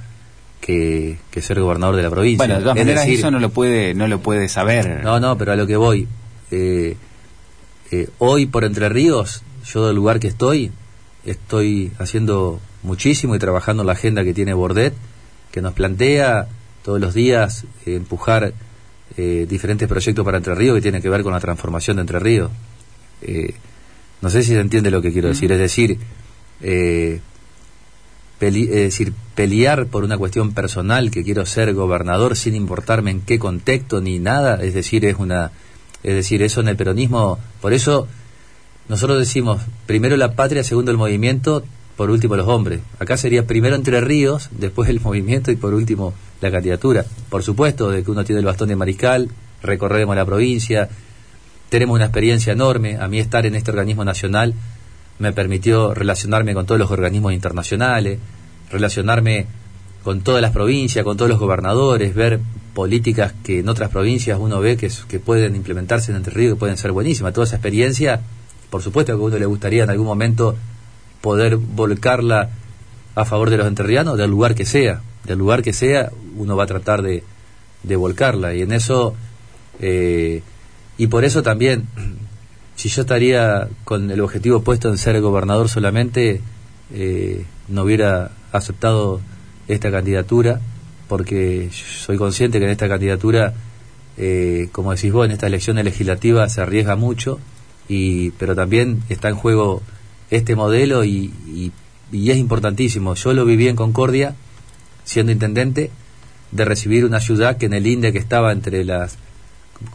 que, 0.61 1.19
que 1.31 1.40
ser 1.40 1.61
gobernador 1.61 1.97
de 1.97 2.02
la 2.02 2.11
provincia. 2.11 2.38
Bueno, 2.47 2.57
de 2.57 2.61
todas 2.62 2.76
Es 2.76 2.83
maneras 2.85 3.05
decir, 3.05 3.19
eso 3.21 3.31
no 3.31 3.38
lo 3.40 3.50
puede, 3.50 3.95
no 3.95 4.07
lo 4.07 4.21
puede 4.21 4.49
saber. 4.49 5.02
no, 5.02 5.19
no, 5.19 5.38
pero 5.38 5.52
a 5.52 5.57
lo 5.57 5.66
que 5.66 5.76
voy. 5.76 6.07
eh, 6.50 6.97
eh, 7.93 8.09
hoy 8.19 8.47
por 8.47 8.64
Entre 8.64 8.88
Ríos, 8.88 9.43
yo 9.64 9.87
del 9.87 9.97
lugar 9.97 10.21
que 10.21 10.28
estoy, 10.28 10.71
estoy 11.25 11.90
haciendo 11.99 12.61
muchísimo 12.83 13.35
y 13.35 13.38
trabajando 13.38 13.83
en 13.83 13.87
la 13.88 13.95
agenda 13.95 14.23
que 14.23 14.33
tiene 14.35 14.52
Bordet, 14.55 14.95
que 15.50 15.61
nos 15.61 15.73
plantea 15.73 16.47
todos 16.85 17.00
los 17.00 17.14
días 17.14 17.64
eh, 17.87 17.97
empujar 17.97 18.52
eh, 19.16 19.47
diferentes 19.49 19.88
proyectos 19.88 20.25
para 20.25 20.37
Entre 20.37 20.55
Ríos 20.55 20.76
que 20.76 20.83
tienen 20.83 21.02
que 21.02 21.09
ver 21.09 21.23
con 21.23 21.33
la 21.33 21.40
transformación 21.40 21.97
de 21.97 22.00
Entre 22.02 22.19
Ríos. 22.21 22.50
No 24.23 24.31
sé 24.31 24.43
si 24.43 24.50
se 24.50 24.61
entiende 24.61 24.91
lo 24.91 25.03
que 25.03 25.12
quiero 25.12 25.29
decir, 25.29 25.50
es 25.53 25.59
decir, 25.59 25.99
eh, 26.61 27.21
peli- 28.39 28.65
es 28.69 28.77
decir, 28.77 29.12
pelear 29.35 29.87
por 29.87 30.05
una 30.05 30.19
cuestión 30.19 30.53
personal 30.53 31.11
que 31.11 31.25
quiero 31.25 31.47
ser 31.47 31.73
gobernador 31.75 32.37
sin 32.37 32.55
importarme 32.55 33.11
en 33.11 33.21
qué 33.23 33.39
contexto 33.39 34.00
ni 34.00 34.19
nada, 34.19 34.62
es 34.62 34.75
decir, 34.75 35.05
es 35.05 35.17
una 35.19 35.53
es 36.03 36.15
decir, 36.15 36.43
eso 36.43 36.62
en 36.62 36.69
el 36.69 36.77
peronismo, 36.77 37.39
por 37.61 37.75
eso 37.75 38.09
nosotros 38.89 39.19
decimos 39.19 39.61
primero 39.87 40.17
la 40.17 40.33
patria, 40.35 40.65
segundo 40.65 40.91
el 40.91 40.97
movimiento, 40.97 41.62
por 41.95 42.09
último 42.11 42.37
los 42.37 42.49
hombres. 42.49 42.81
Acá 42.99 43.19
sería 43.19 43.47
primero 43.47 43.77
Entre 43.77 44.00
Ríos, 44.00 44.49
después 44.50 44.89
el 44.89 44.99
movimiento 45.00 45.50
y 45.50 45.57
por 45.57 45.75
último 45.75 46.15
la 46.41 46.50
candidatura. 46.50 47.05
Por 47.29 47.43
supuesto, 47.43 47.91
de 47.91 48.03
que 48.03 48.11
uno 48.11 48.25
tiene 48.25 48.39
el 48.41 48.47
bastón 48.47 48.69
de 48.71 48.77
mariscal, 48.77 49.29
recorremos 49.62 50.17
la 50.17 50.25
provincia, 50.25 50.89
tenemos 51.71 51.95
una 51.95 52.05
experiencia 52.07 52.53
enorme. 52.53 52.99
A 52.99 53.09
mí 53.09 53.19
estar 53.19 53.47
en 53.47 53.55
este 53.55 53.71
organismo 53.71 54.05
nacional 54.05 54.55
me 55.19 55.33
permitió 55.33 55.95
relacionarme 55.95 56.53
con 56.53 56.67
todos 56.67 56.79
los 56.79 56.91
organismos 56.91 57.33
internacionales, 57.33 58.19
relacionarme 58.71 59.47
con 60.03 60.21
todas 60.21 60.43
las 60.43 60.53
provincias, 60.53 61.05
con 61.05 61.17
todos 61.17 61.31
los 61.31 61.39
gobernadores, 61.39 62.15
ver 62.15 62.41
políticas 62.75 63.35
que 63.45 63.61
en 63.61 63.69
otras 63.69 63.91
provincias 63.91 64.39
uno 64.41 64.61
ve 64.61 64.77
que, 64.77 65.21
pueden 65.21 65.57
implementarse 65.57 66.11
en 66.11 66.17
Entre 66.17 66.33
Ríos, 66.33 66.55
que 66.55 66.59
pueden 66.59 66.77
ser 66.77 66.93
buenísimas. 66.93 67.33
Toda 67.33 67.47
esa 67.47 67.57
experiencia, 67.57 68.21
por 68.71 68.83
supuesto 68.83 69.12
que 69.12 69.23
a 69.23 69.25
uno 69.25 69.39
le 69.39 69.47
gustaría 69.47 69.85
en 69.85 69.91
algún 69.91 70.07
momento 70.07 70.57
poder 71.21 71.57
volcarla 71.57 72.50
a 73.15 73.25
favor 73.25 73.50
de 73.50 73.59
los 73.59 73.67
entrerrianos, 73.67 74.17
del 74.17 74.31
lugar 74.31 74.55
que 74.55 74.65
sea, 74.65 75.03
del 75.25 75.39
lugar 75.39 75.62
que 75.62 75.73
sea, 75.73 76.11
uno 76.37 76.57
va 76.57 76.65
a 76.65 76.67
tratar 76.67 77.03
de, 77.03 77.23
de 77.83 77.97
volcarla. 77.97 78.55
Y 78.55 78.62
en 78.62 78.73
eso, 78.73 79.15
eh, 79.81 80.43
y 81.00 81.07
por 81.07 81.25
eso 81.25 81.42
también, 81.42 81.88
si 82.76 82.90
yo 82.90 83.00
estaría 83.00 83.71
con 83.85 84.11
el 84.11 84.21
objetivo 84.21 84.61
puesto 84.61 84.90
en 84.90 84.99
ser 84.99 85.19
gobernador 85.23 85.71
solamente, 85.71 86.42
eh, 86.92 87.47
no 87.69 87.85
hubiera 87.85 88.33
aceptado 88.52 89.23
esta 89.66 89.90
candidatura, 89.90 90.61
porque 91.09 91.71
soy 91.73 92.19
consciente 92.19 92.59
que 92.59 92.66
en 92.66 92.71
esta 92.71 92.87
candidatura, 92.87 93.54
eh, 94.19 94.69
como 94.73 94.92
decís 94.95 95.11
vos, 95.11 95.25
en 95.25 95.33
esta 95.33 95.47
elección 95.47 95.76
legislativa 95.76 96.47
se 96.50 96.61
arriesga 96.61 96.97
mucho, 96.97 97.38
y, 97.88 98.33
pero 98.33 98.54
también 98.54 99.02
está 99.09 99.30
en 99.30 99.37
juego 99.37 99.80
este 100.30 100.54
modelo 100.54 101.02
y, 101.04 101.33
y, 101.47 101.73
y 102.12 102.30
es 102.30 102.37
importantísimo. 102.37 103.14
Yo 103.14 103.33
lo 103.33 103.47
viví 103.47 103.69
en 103.69 103.76
Concordia, 103.76 104.35
siendo 105.04 105.33
intendente, 105.33 105.90
de 106.52 106.64
recibir 106.66 107.07
una 107.07 107.21
ciudad 107.21 107.57
que 107.57 107.64
en 107.64 107.73
el 107.73 107.87
INDE 107.87 108.12
que 108.12 108.19
estaba 108.19 108.52
entre 108.52 108.85
las 108.85 109.16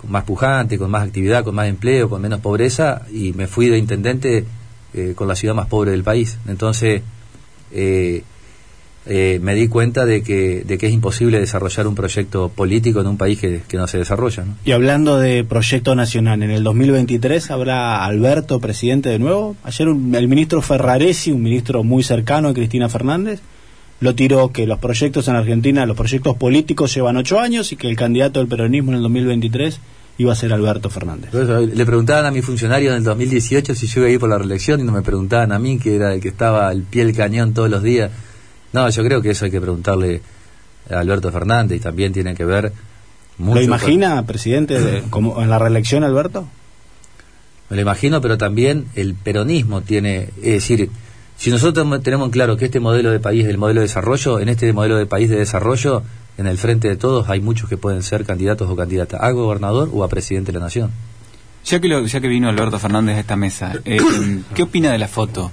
más 0.07 0.23
pujante, 0.23 0.77
con 0.77 0.91
más 0.91 1.03
actividad, 1.03 1.43
con 1.43 1.55
más 1.55 1.67
empleo, 1.67 2.09
con 2.09 2.21
menos 2.21 2.39
pobreza, 2.39 3.03
y 3.11 3.33
me 3.33 3.47
fui 3.47 3.67
de 3.67 3.77
intendente 3.77 4.45
eh, 4.93 5.13
con 5.15 5.27
la 5.27 5.35
ciudad 5.35 5.55
más 5.55 5.67
pobre 5.67 5.91
del 5.91 6.03
país. 6.03 6.37
Entonces, 6.47 7.01
eh, 7.71 8.23
eh, 9.07 9.39
me 9.41 9.53
di 9.53 9.67
cuenta 9.67 10.05
de 10.05 10.23
que, 10.23 10.63
de 10.65 10.77
que 10.79 10.87
es 10.87 10.93
imposible 10.93 11.39
desarrollar 11.39 11.85
un 11.85 11.93
proyecto 11.93 12.49
político 12.49 13.01
en 13.01 13.07
un 13.07 13.17
país 13.17 13.39
que, 13.39 13.61
que 13.67 13.77
no 13.77 13.87
se 13.87 13.99
desarrolla. 13.99 14.45
Y 14.63 14.71
hablando 14.71 15.19
de 15.19 15.43
proyecto 15.43 15.93
nacional, 15.93 16.41
¿en 16.41 16.49
el 16.49 16.63
2023 16.63 17.51
habrá 17.51 18.03
Alberto 18.03 18.59
presidente 18.59 19.09
de 19.09 19.19
nuevo? 19.19 19.55
Ayer 19.63 19.89
un, 19.89 20.15
el 20.15 20.27
ministro 20.27 20.61
Ferraresi, 20.61 21.31
un 21.31 21.43
ministro 21.43 21.83
muy 21.83 22.01
cercano 22.01 22.47
a 22.47 22.53
Cristina 22.53 22.89
Fernández, 22.89 23.41
lo 23.99 24.15
tiró 24.15 24.51
que 24.51 24.67
los 24.67 24.79
proyectos 24.79 25.27
en 25.27 25.35
Argentina, 25.35 25.85
los 25.85 25.95
proyectos 25.95 26.35
políticos 26.35 26.93
llevan 26.93 27.17
ocho 27.17 27.39
años 27.39 27.71
y 27.71 27.75
que 27.75 27.87
el 27.87 27.95
candidato 27.95 28.39
del 28.39 28.47
peronismo 28.47 28.91
en 28.91 28.97
el 28.97 29.03
2023 29.03 29.79
iba 30.17 30.31
a 30.31 30.35
ser 30.35 30.53
Alberto 30.53 30.89
Fernández. 30.89 31.33
Le 31.33 31.85
preguntaban 31.85 32.25
a 32.25 32.31
mi 32.31 32.41
funcionario 32.41 32.91
en 32.91 32.97
el 32.97 33.03
2018 33.03 33.75
si 33.75 33.87
yo 33.87 34.01
iba 34.01 34.09
a 34.09 34.11
ir 34.11 34.19
por 34.19 34.29
la 34.29 34.37
reelección 34.37 34.79
y 34.79 34.83
no 34.83 34.91
me 34.91 35.01
preguntaban 35.01 35.51
a 35.51 35.59
mí, 35.59 35.77
que 35.77 35.95
era 35.95 36.13
el 36.13 36.21
que 36.21 36.29
estaba 36.29 36.67
al 36.67 36.83
pie 36.83 37.05
del 37.05 37.15
cañón 37.15 37.53
todos 37.53 37.69
los 37.69 37.83
días. 37.83 38.11
No, 38.73 38.89
yo 38.89 39.03
creo 39.03 39.21
que 39.21 39.31
eso 39.31 39.45
hay 39.45 39.51
que 39.51 39.61
preguntarle 39.61 40.21
a 40.89 40.99
Alberto 40.99 41.31
Fernández 41.31 41.77
y 41.77 41.81
también 41.81 42.13
tiene 42.13 42.35
que 42.35 42.45
ver 42.45 42.71
mucho. 43.37 43.59
¿Lo 43.59 43.65
imagina, 43.65 44.17
con... 44.17 44.25
presidente, 44.25 44.79
de, 44.79 45.01
como 45.09 45.41
en 45.41 45.49
la 45.49 45.59
reelección, 45.59 46.03
Alberto? 46.03 46.47
Me 47.69 47.77
lo 47.77 47.81
imagino, 47.81 48.21
pero 48.21 48.37
también 48.37 48.85
el 48.95 49.15
peronismo 49.15 49.81
tiene, 49.81 50.29
es 50.37 50.53
decir, 50.53 50.89
si 51.37 51.51
nosotros 51.51 52.01
tenemos 52.01 52.29
claro 52.29 52.57
que 52.57 52.65
este 52.65 52.79
modelo 52.79 53.11
de 53.11 53.19
país 53.19 53.43
es 53.43 53.49
el 53.49 53.57
modelo 53.57 53.81
de 53.81 53.87
desarrollo, 53.87 54.39
en 54.39 54.49
este 54.49 54.71
modelo 54.73 54.97
de 54.97 55.05
país 55.05 55.29
de 55.29 55.37
desarrollo, 55.37 56.03
en 56.37 56.47
el 56.47 56.57
frente 56.57 56.87
de 56.87 56.95
todos 56.95 57.29
hay 57.29 57.41
muchos 57.41 57.69
que 57.69 57.77
pueden 57.77 58.03
ser 58.03 58.25
candidatos 58.25 58.69
o 58.69 58.75
candidatas 58.75 59.21
a 59.21 59.31
gobernador 59.31 59.89
o 59.93 60.03
a 60.03 60.07
presidente 60.07 60.51
de 60.51 60.59
la 60.59 60.65
nación. 60.65 60.91
Ya 61.65 61.79
que, 61.79 61.87
lo, 61.87 62.05
ya 62.05 62.21
que 62.21 62.27
vino 62.27 62.47
Alberto 62.47 62.79
Fernández 62.79 63.17
a 63.17 63.19
esta 63.19 63.35
mesa, 63.35 63.73
eh, 63.85 63.97
¿qué 64.55 64.63
opina 64.63 64.91
de 64.91 64.97
la 64.97 65.07
foto? 65.07 65.51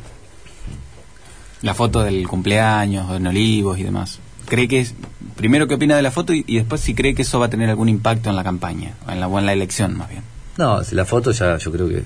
La 1.63 1.75
foto 1.75 2.03
del 2.03 2.27
cumpleaños, 2.29 3.11
en 3.15 3.27
Olivos 3.27 3.79
y 3.79 3.85
demás. 3.85 4.19
¿Cree 4.47 4.69
que 4.69 4.81
es, 4.81 4.95
primero 5.37 5.69
qué 5.69 5.75
opina 5.75 5.97
de 5.97 6.03
la 6.03 6.11
foto 6.11 6.35
y, 6.35 6.45
y, 6.47 6.57
después 6.57 6.81
si 6.81 6.95
cree 6.95 7.15
que 7.15 7.23
eso 7.23 7.39
va 7.39 7.47
a 7.47 7.51
tener 7.51 7.71
algún 7.71 7.89
impacto 7.89 8.31
en 8.31 8.37
la 8.37 8.45
campaña, 8.45 8.95
en 9.09 9.21
la, 9.21 9.29
o 9.29 9.39
en 9.39 9.47
la 9.47 9.53
elección 9.53 9.97
más 9.97 10.11
bien? 10.11 10.23
No, 10.59 10.81
la 10.91 11.05
foto 11.07 11.33
ya 11.33 11.57
yo 11.57 11.73
creo 11.73 11.89
que, 11.89 12.03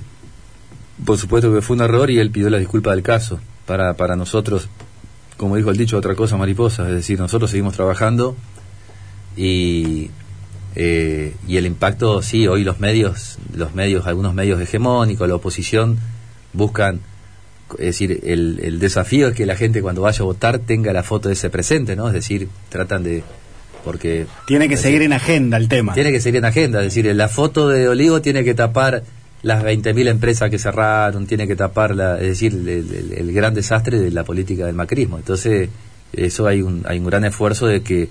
por 1.05 1.19
supuesto 1.19 1.53
que 1.53 1.63
fue 1.63 1.77
un 1.77 1.83
error 1.83 2.11
y 2.11 2.19
él 2.19 2.31
pidió 2.31 2.49
la 2.49 2.59
disculpa 2.59 2.91
del 2.91 3.03
caso 3.03 3.41
para, 3.67 3.95
para 3.95 4.17
nosotros, 4.17 4.69
como 5.37 5.57
dijo 5.57 5.71
el 5.71 5.77
dicho, 5.77 5.97
otra 5.97 6.15
cosa 6.15 6.37
mariposa, 6.37 6.89
es 6.89 6.95
decir, 6.95 7.19
nosotros 7.19 7.51
seguimos 7.51 7.75
trabajando 7.75 8.37
y, 9.37 10.11
eh, 10.75 11.35
y 11.47 11.57
el 11.57 11.67
impacto, 11.67 12.23
sí, 12.23 12.47
hoy 12.47 12.65
los 12.65 12.81
medios, 12.81 13.39
los 13.55 13.75
medios, 13.75 14.07
algunos 14.07 14.35
medios 14.35 14.61
hegemónicos, 14.61 15.29
la 15.29 15.35
oposición, 15.35 15.99
buscan, 16.53 17.01
es 17.73 17.87
decir, 17.87 18.21
el, 18.25 18.61
el 18.63 18.79
desafío 18.79 19.29
es 19.29 19.35
que 19.35 19.45
la 19.45 19.57
gente 19.57 19.83
cuando 19.83 20.03
vaya 20.03 20.21
a 20.21 20.25
votar 20.25 20.61
tenga 20.61 20.93
la 20.93 21.03
foto 21.03 21.29
de 21.29 21.35
ese 21.35 21.51
presente, 21.51 21.97
¿no? 21.97 22.07
Es 22.07 22.15
decir, 22.15 22.49
tratan 22.71 23.03
de 23.03 23.25
porque 23.85 24.27
tiene 24.49 24.69
que 24.69 24.77
seguir 24.77 25.03
en 25.03 25.13
agenda 25.13 25.57
el 25.57 25.69
tema. 25.69 25.95
Tiene 25.95 26.11
que 26.11 26.21
seguir 26.21 26.39
en 26.39 26.45
agenda, 26.45 26.81
es 26.81 26.87
decir, 26.87 27.15
la 27.15 27.29
foto 27.29 27.69
de 27.69 27.89
Olivo 27.89 28.21
tiene 28.21 28.43
que 28.43 28.53
tapar 28.53 29.05
las 29.43 29.63
20.000 29.63 30.09
empresas 30.09 30.51
que 30.51 30.59
cerraron, 30.59 31.27
tiene 31.27 31.47
que 31.47 31.57
tapar, 31.57 31.95
la, 31.95 32.17
es 32.17 32.29
decir, 32.29 32.53
el, 32.53 33.33
gran 33.33 33.55
desastre 33.55 33.99
de 33.99 34.11
la 34.11 34.25
política 34.25 34.67
del 34.67 34.75
macrismo. 34.75 35.19
Entonces, 35.19 35.69
eso 36.13 36.47
hay 36.47 36.63
un, 36.63 36.85
hay 36.87 36.99
un 36.99 37.07
gran 37.07 37.25
esfuerzo 37.25 37.67
de 37.67 37.83
que 37.83 38.09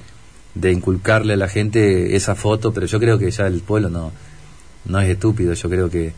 de 0.54 0.72
inculcarle 0.72 1.34
a 1.34 1.38
la 1.38 1.50
gente 1.50 2.16
esa 2.16 2.36
foto, 2.36 2.74
pero 2.74 2.86
yo 2.86 3.00
creo 3.00 3.20
que 3.20 3.30
ya 3.30 3.48
el 3.48 3.60
pueblo 3.62 3.90
no, 3.90 4.14
no 4.86 5.02
es 5.02 5.10
estúpido, 5.10 5.54
yo 5.54 5.70
creo 5.70 5.90
que 5.90 6.14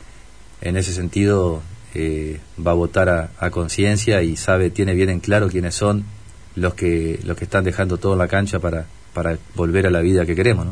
en 0.61 0.77
ese 0.77 0.93
sentido 0.93 1.61
eh, 1.95 2.39
va 2.65 2.71
a 2.71 2.75
votar 2.75 3.09
a, 3.09 3.31
a 3.39 3.49
conciencia 3.49 4.21
y 4.21 4.35
sabe, 4.35 4.69
tiene 4.69 4.93
bien 4.93 5.09
en 5.09 5.19
claro 5.19 5.49
quiénes 5.49 5.73
son 5.73 6.05
los 6.55 6.75
que, 6.75 7.19
los 7.23 7.37
que 7.37 7.45
están 7.45 7.63
dejando 7.63 7.97
todo 7.97 8.13
en 8.13 8.19
la 8.19 8.27
cancha 8.27 8.59
para, 8.59 8.85
para 9.17 9.39
volver 9.55 9.88
a 9.88 9.89
la 9.89 10.01
vida 10.01 10.27
que 10.27 10.36
queremos. 10.36 10.67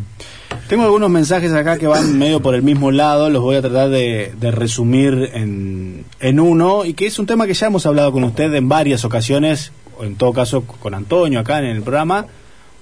Tengo 0.69 0.83
algunos 0.83 1.09
mensajes 1.09 1.51
acá 1.51 1.79
que 1.79 1.87
van 1.87 2.15
medio 2.15 2.43
por 2.43 2.53
el 2.53 2.61
mismo 2.61 2.91
lado, 2.91 3.27
los 3.31 3.41
voy 3.41 3.55
a 3.55 3.61
tratar 3.63 3.89
de, 3.89 4.33
de 4.39 4.51
resumir 4.51 5.31
en, 5.33 6.05
en, 6.19 6.39
uno, 6.39 6.85
y 6.85 6.93
que 6.93 7.07
es 7.07 7.17
un 7.17 7.25
tema 7.25 7.47
que 7.47 7.55
ya 7.55 7.65
hemos 7.65 7.87
hablado 7.87 8.11
con 8.11 8.23
usted 8.23 8.53
en 8.53 8.69
varias 8.69 9.03
ocasiones, 9.03 9.71
o 9.97 10.03
en 10.03 10.15
todo 10.15 10.31
caso 10.31 10.61
con 10.61 10.93
Antonio 10.93 11.39
acá 11.39 11.57
en 11.57 11.65
el 11.65 11.81
programa, 11.81 12.27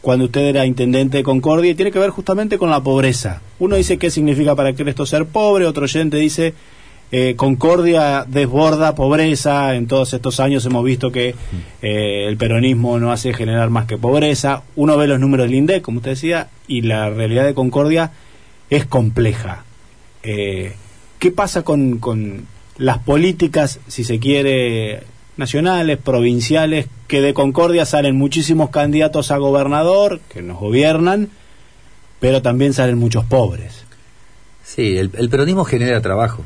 cuando 0.01 0.25
usted 0.25 0.41
era 0.41 0.65
intendente 0.65 1.19
de 1.19 1.23
Concordia, 1.23 1.71
y 1.71 1.75
tiene 1.75 1.93
que 1.93 1.99
ver 1.99 2.09
justamente 2.09 2.57
con 2.57 2.69
la 2.69 2.83
pobreza. 2.83 3.41
Uno 3.57 3.77
dice 3.77 3.97
qué 3.97 4.11
significa 4.11 4.55
para 4.55 4.71
esto 4.71 5.05
ser 5.05 5.27
pobre, 5.27 5.65
otro 5.65 5.85
oyente 5.85 6.17
dice 6.17 6.53
eh, 7.15 7.35
Concordia 7.35 8.25
desborda 8.27 8.95
pobreza, 8.95 9.75
en 9.75 9.85
todos 9.85 10.15
estos 10.15 10.39
años 10.39 10.65
hemos 10.65 10.83
visto 10.83 11.11
que 11.11 11.35
eh, 11.83 12.25
el 12.27 12.37
peronismo 12.37 12.97
no 12.97 13.11
hace 13.11 13.35
generar 13.35 13.69
más 13.69 13.85
que 13.85 13.99
pobreza, 13.99 14.63
uno 14.75 14.97
ve 14.97 15.05
los 15.05 15.19
números 15.19 15.45
del 15.45 15.53
INDEC, 15.53 15.83
como 15.83 15.97
usted 15.99 16.09
decía, 16.09 16.49
y 16.67 16.81
la 16.81 17.11
realidad 17.11 17.45
de 17.45 17.53
Concordia 17.53 18.13
es 18.71 18.87
compleja. 18.87 19.63
Eh, 20.23 20.73
¿Qué 21.19 21.29
pasa 21.29 21.61
con, 21.61 21.99
con 21.99 22.47
las 22.77 22.97
políticas, 22.97 23.79
si 23.87 24.03
se 24.03 24.17
quiere, 24.17 25.03
nacionales, 25.37 25.99
provinciales, 25.99 26.87
que 27.07 27.21
de 27.21 27.35
Concordia 27.35 27.85
salen 27.85 28.17
muchísimos 28.17 28.71
candidatos 28.71 29.29
a 29.29 29.37
gobernador, 29.37 30.19
que 30.33 30.41
nos 30.41 30.59
gobiernan, 30.59 31.29
pero 32.19 32.41
también 32.41 32.73
salen 32.73 32.97
muchos 32.97 33.23
pobres? 33.25 33.85
Sí, 34.63 34.97
el, 34.97 35.11
el 35.15 35.29
peronismo 35.29 35.63
genera 35.63 36.01
trabajo 36.01 36.43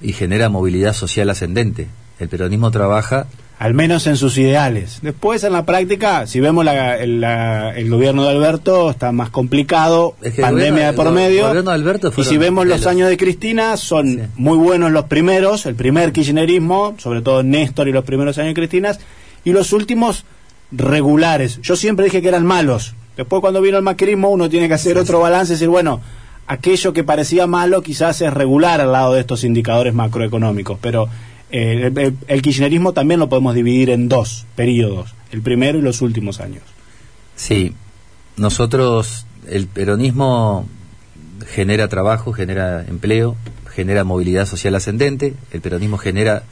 y 0.00 0.12
genera 0.12 0.48
movilidad 0.48 0.92
social 0.92 1.30
ascendente. 1.30 1.88
El 2.18 2.28
peronismo 2.28 2.70
trabaja 2.70 3.26
al 3.60 3.74
menos 3.74 4.06
en 4.06 4.16
sus 4.16 4.38
ideales. 4.38 5.00
Después, 5.02 5.44
en 5.44 5.52
la 5.52 5.66
práctica, 5.66 6.26
si 6.26 6.40
vemos 6.40 6.64
la, 6.64 6.96
el, 6.96 7.20
la, 7.20 7.76
el, 7.76 7.90
gobierno 7.90 8.22
de 8.24 8.30
Alberto, 8.30 8.88
está 8.88 9.12
más 9.12 9.28
complicado, 9.28 10.14
es 10.22 10.32
que 10.32 10.40
pandemia 10.40 10.70
gobierno, 10.70 10.90
de 10.92 10.96
por 10.96 11.12
medio. 11.12 11.48
Gobierno 11.48 11.70
de 11.70 11.74
Alberto 11.74 12.10
y 12.16 12.24
si 12.24 12.38
vemos 12.38 12.66
los 12.66 12.86
años 12.86 13.10
de 13.10 13.18
Cristina, 13.18 13.76
son 13.76 14.14
sí. 14.14 14.20
muy 14.36 14.56
buenos 14.56 14.90
los 14.92 15.04
primeros, 15.04 15.66
el 15.66 15.74
primer 15.74 16.10
kirchnerismo, 16.10 16.94
sobre 16.96 17.20
todo 17.20 17.42
Néstor 17.42 17.86
y 17.88 17.92
los 17.92 18.02
primeros 18.02 18.38
años 18.38 18.48
de 18.48 18.54
Cristina, 18.54 18.96
y 19.44 19.52
los 19.52 19.74
últimos 19.74 20.24
regulares. 20.72 21.60
Yo 21.60 21.76
siempre 21.76 22.06
dije 22.06 22.22
que 22.22 22.28
eran 22.28 22.46
malos. 22.46 22.94
Después, 23.14 23.42
cuando 23.42 23.60
vino 23.60 23.76
el 23.76 23.82
macrismo, 23.82 24.30
uno 24.30 24.48
tiene 24.48 24.68
que 24.68 24.74
hacer 24.74 24.94
sí, 24.94 25.00
otro 25.00 25.20
balance 25.20 25.52
y 25.52 25.56
decir, 25.56 25.68
bueno, 25.68 26.00
aquello 26.50 26.92
que 26.92 27.04
parecía 27.04 27.46
malo 27.46 27.80
quizás 27.80 28.20
es 28.22 28.34
regular 28.34 28.80
al 28.80 28.90
lado 28.90 29.14
de 29.14 29.20
estos 29.20 29.44
indicadores 29.44 29.94
macroeconómicos, 29.94 30.78
pero 30.80 31.08
eh, 31.52 31.92
el, 31.94 32.16
el, 32.26 32.42
kirchnerismo 32.42 32.92
también 32.92 33.20
lo 33.20 33.28
podemos 33.28 33.54
dividir 33.54 33.90
en 33.90 34.08
dos 34.08 34.46
periodos, 34.56 35.14
el 35.30 35.42
primero 35.42 35.78
y 35.78 35.82
los 35.82 36.02
últimos 36.02 36.40
años. 36.40 36.64
Sí, 37.36 37.72
nosotros, 38.36 39.26
el 39.48 39.68
peronismo 39.68 40.68
genera 41.46 41.86
trabajo, 41.86 42.32
genera 42.32 42.84
empleo, 42.84 43.36
genera 43.72 44.02
movilidad 44.02 44.46
social 44.46 44.74
ascendente, 44.74 45.34
el 45.52 45.60
peronismo 45.60 45.98
genera 45.98 46.42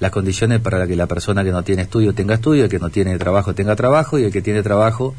las 0.00 0.12
condiciones 0.12 0.60
para 0.60 0.86
que 0.86 0.96
la 0.96 1.06
persona 1.06 1.44
que 1.44 1.52
no 1.52 1.62
tiene 1.62 1.82
estudio 1.82 2.14
tenga 2.14 2.36
estudio, 2.36 2.64
el 2.64 2.70
que 2.70 2.78
no 2.78 2.88
tiene 2.88 3.18
trabajo 3.18 3.54
tenga 3.54 3.76
trabajo 3.76 4.18
y 4.18 4.24
el 4.24 4.32
que 4.32 4.40
tiene 4.40 4.62
trabajo 4.62 5.14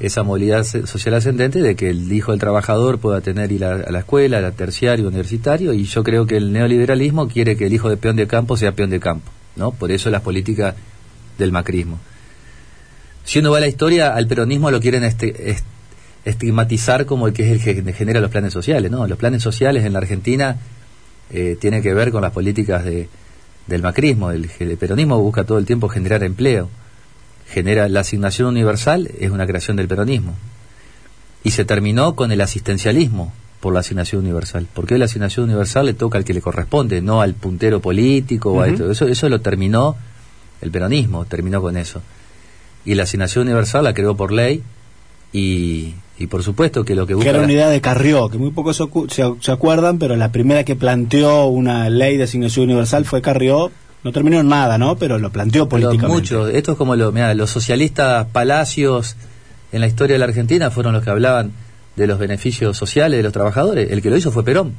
esa 0.00 0.22
movilidad 0.22 0.64
social 0.64 1.14
ascendente 1.14 1.60
de 1.60 1.76
que 1.76 1.90
el 1.90 2.12
hijo 2.12 2.32
del 2.32 2.40
trabajador 2.40 2.98
pueda 2.98 3.20
tener 3.20 3.52
ir 3.52 3.64
a, 3.64 3.90
la 3.90 4.00
escuela, 4.00 4.38
a 4.38 4.40
la 4.40 4.52
terciario, 4.52 5.08
universitario, 5.08 5.72
y 5.72 5.84
yo 5.84 6.04
creo 6.04 6.26
que 6.26 6.36
el 6.36 6.52
neoliberalismo 6.52 7.28
quiere 7.28 7.56
que 7.56 7.66
el 7.66 7.72
hijo 7.72 7.88
de 7.88 7.96
peón 7.96 8.16
de 8.16 8.26
campo 8.26 8.56
sea 8.56 8.72
peón 8.72 8.90
de 8.90 9.00
campo, 9.00 9.30
¿no? 9.56 9.72
Por 9.72 9.90
eso 9.90 10.10
las 10.10 10.22
políticas 10.22 10.74
del 11.38 11.52
macrismo. 11.52 11.98
Si 13.24 13.38
uno 13.38 13.50
va 13.50 13.58
a 13.58 13.60
la 13.60 13.68
historia, 13.68 14.14
al 14.14 14.26
peronismo 14.26 14.70
lo 14.70 14.80
quieren 14.80 15.04
este, 15.04 15.50
est 15.50 15.64
estigmatizar 16.24 17.06
como 17.06 17.26
el 17.26 17.32
que 17.32 17.44
es 17.44 17.66
el 17.66 17.84
que 17.84 17.92
genera 17.92 18.20
los 18.20 18.30
planes 18.30 18.52
sociales, 18.52 18.90
¿no? 18.90 19.06
Los 19.06 19.18
planes 19.18 19.42
sociales 19.42 19.84
en 19.84 19.92
la 19.94 20.00
Argentina 20.00 20.56
eh, 21.30 21.56
tienen 21.58 21.82
que 21.82 21.94
ver 21.94 22.10
con 22.10 22.22
las 22.22 22.32
políticas 22.32 22.84
de, 22.84 23.08
del 23.66 23.82
macrismo, 23.82 24.30
el 24.30 24.48
peronismo 24.78 25.18
busca 25.20 25.44
todo 25.44 25.58
el 25.58 25.64
tiempo 25.64 25.88
generar 25.88 26.22
empleo 26.24 26.68
genera 27.50 27.88
la 27.88 28.00
asignación 28.00 28.48
universal 28.48 29.10
es 29.18 29.30
una 29.30 29.46
creación 29.46 29.76
del 29.76 29.88
peronismo 29.88 30.34
y 31.42 31.50
se 31.52 31.64
terminó 31.64 32.14
con 32.14 32.32
el 32.32 32.40
asistencialismo 32.40 33.32
por 33.60 33.74
la 33.74 33.80
asignación 33.80 34.22
universal. 34.22 34.66
Porque 34.72 34.94
hoy 34.94 35.00
la 35.00 35.06
asignación 35.06 35.46
universal 35.46 35.86
le 35.86 35.94
toca 35.94 36.18
al 36.18 36.24
que 36.24 36.34
le 36.34 36.40
corresponde, 36.40 37.00
no 37.00 37.20
al 37.20 37.34
puntero 37.34 37.80
político 37.80 38.52
o 38.52 38.60
a 38.60 38.68
esto. 38.68 38.90
Eso, 38.90 39.06
eso 39.06 39.28
lo 39.28 39.40
terminó 39.40 39.96
el 40.60 40.70
peronismo, 40.70 41.24
terminó 41.24 41.60
con 41.60 41.76
eso. 41.76 42.02
Y 42.84 42.94
la 42.94 43.04
asignación 43.04 43.46
universal 43.46 43.84
la 43.84 43.94
creó 43.94 44.16
por 44.16 44.32
ley 44.32 44.62
y, 45.32 45.94
y 46.18 46.26
por 46.28 46.42
supuesto 46.42 46.84
que 46.84 46.94
lo 46.94 47.06
que 47.06 47.14
busca... 47.14 47.30
Que 47.30 47.36
era 47.36 47.44
una 47.44 47.52
idea 47.52 47.68
de 47.68 47.80
Carrió, 47.80 48.28
que 48.28 48.38
muy 48.38 48.50
pocos 48.50 48.76
se, 48.76 49.34
se 49.40 49.52
acuerdan, 49.52 49.98
pero 49.98 50.16
la 50.16 50.32
primera 50.32 50.64
que 50.64 50.76
planteó 50.76 51.46
una 51.46 51.88
ley 51.90 52.16
de 52.16 52.24
asignación 52.24 52.66
universal 52.66 53.04
fue 53.04 53.22
Carrió. 53.22 53.70
No 54.08 54.12
terminó 54.12 54.40
en 54.40 54.48
nada, 54.48 54.78
¿no? 54.78 54.96
Pero 54.96 55.18
lo 55.18 55.30
planteó 55.30 55.68
políticamente. 55.68 56.08
mucho, 56.08 56.48
esto 56.48 56.72
es 56.72 56.78
como 56.78 56.96
lo, 56.96 57.12
mirá, 57.12 57.34
los 57.34 57.50
socialistas 57.50 58.26
palacios 58.32 59.16
en 59.70 59.82
la 59.82 59.86
historia 59.86 60.14
de 60.14 60.18
la 60.18 60.24
Argentina 60.24 60.70
fueron 60.70 60.94
los 60.94 61.04
que 61.04 61.10
hablaban 61.10 61.52
de 61.94 62.06
los 62.06 62.18
beneficios 62.18 62.74
sociales 62.74 63.18
de 63.18 63.22
los 63.22 63.34
trabajadores. 63.34 63.90
El 63.90 64.00
que 64.00 64.08
lo 64.08 64.16
hizo 64.16 64.32
fue 64.32 64.44
Perón, 64.44 64.72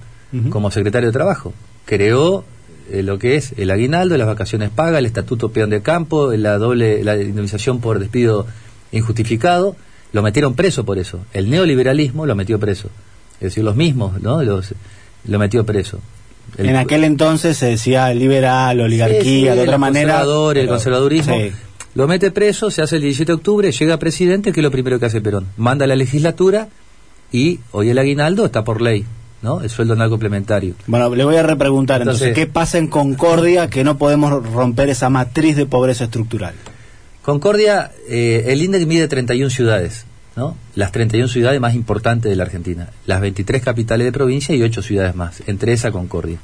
como 0.49 0.71
secretario 0.71 1.09
de 1.09 1.13
Trabajo. 1.13 1.53
Creó 1.85 2.43
eh, 2.89 3.03
lo 3.03 3.19
que 3.19 3.35
es 3.35 3.53
el 3.57 3.69
aguinaldo, 3.69 4.17
las 4.17 4.25
vacaciones 4.25 4.71
pagas, 4.71 4.97
el 4.97 5.05
estatuto 5.05 5.49
peón 5.49 5.69
de 5.69 5.83
campo, 5.83 6.33
la 6.33 6.57
doble 6.57 7.03
la 7.03 7.15
indemnización 7.17 7.81
por 7.81 7.99
despido 7.99 8.47
injustificado. 8.91 9.75
Lo 10.11 10.23
metieron 10.23 10.55
preso 10.55 10.85
por 10.85 10.97
eso. 10.97 11.19
El 11.33 11.51
neoliberalismo 11.51 12.25
lo 12.25 12.33
metió 12.33 12.59
preso. 12.59 12.89
Es 13.35 13.49
decir, 13.51 13.63
los 13.63 13.75
mismos, 13.75 14.19
¿no? 14.21 14.41
Los, 14.41 14.73
lo 15.25 15.37
metió 15.37 15.65
preso. 15.65 15.99
El- 16.57 16.69
En 16.69 16.75
aquel 16.75 17.03
entonces 17.03 17.57
se 17.57 17.67
decía 17.67 18.13
liberal, 18.13 18.79
oligarquía, 18.81 19.21
Sí, 19.21 19.29
sí, 19.39 19.43
de 19.43 19.51
otra 19.51 19.65
los 19.73 19.79
manera. 19.79 20.13
conservadores, 20.15 20.61
el 20.61 20.67
pero- 20.67 20.75
conservadurismo. 20.77 21.35
sí. 21.37 21.51
Lo 21.95 22.07
mete 22.07 22.31
preso, 22.31 22.69
se 22.71 22.81
hace 22.81 22.97
el 22.97 23.01
17 23.01 23.31
de 23.31 23.35
octubre, 23.35 23.71
llega 23.71 23.97
presidente, 23.97 24.51
que 24.53 24.59
es 24.59 24.63
lo 24.63 24.71
primero 24.71 24.99
que 24.99 25.07
hace 25.07 25.21
Perón. 25.21 25.47
Manda 25.57 25.85
a 25.85 25.87
la 25.87 25.95
legislatura 25.95 26.67
y 27.31 27.59
hoy 27.71 27.89
el 27.89 27.97
aguinaldo 27.97 28.45
está 28.45 28.63
por 28.63 28.79
ley, 28.81 29.05
¿no? 29.41 29.61
El 29.61 29.69
sueldo 29.69 29.93
anual 29.93 30.09
complementario. 30.11 30.75
Bueno, 30.85 31.13
le 31.15 31.23
voy 31.25 31.35
a 31.37 31.43
repreguntar 31.43 32.01
entonces, 32.01 32.27
Entonces- 32.27 32.45
¿qué 32.45 32.51
pasa 32.51 32.77
en 32.77 32.87
Concordia 32.87 33.69
que 33.69 33.83
no 33.83 33.97
podemos 33.97 34.31
romper 34.53 34.89
esa 34.89 35.09
matriz 35.09 35.55
de 35.57 35.65
pobreza 35.65 36.03
estructural? 36.05 36.53
Concordia, 37.23 37.91
eh, 38.07 38.45
el 38.47 38.61
INDEC 38.61 38.87
mide 38.87 39.07
31 39.07 39.49
ciudades, 39.49 40.05
¿no? 40.39 40.55
Las 40.73 40.93
31 40.93 41.27
ciudades 41.27 41.59
más 41.59 41.75
importantes 41.75 42.29
de 42.29 42.35
la 42.37 42.43
Argentina. 42.43 42.87
Las 43.05 43.19
23 43.19 43.61
capitales 43.61 44.05
de 44.05 44.11
provincia 44.13 44.55
y 44.55 44.63
8 44.63 44.81
ciudades 44.81 45.13
más, 45.13 45.43
entre 45.47 45.73
esa 45.73 45.91
Concordia. 45.91 46.39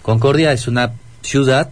Concordia 0.00 0.52
es 0.52 0.68
una 0.68 0.92
ciudad 1.22 1.70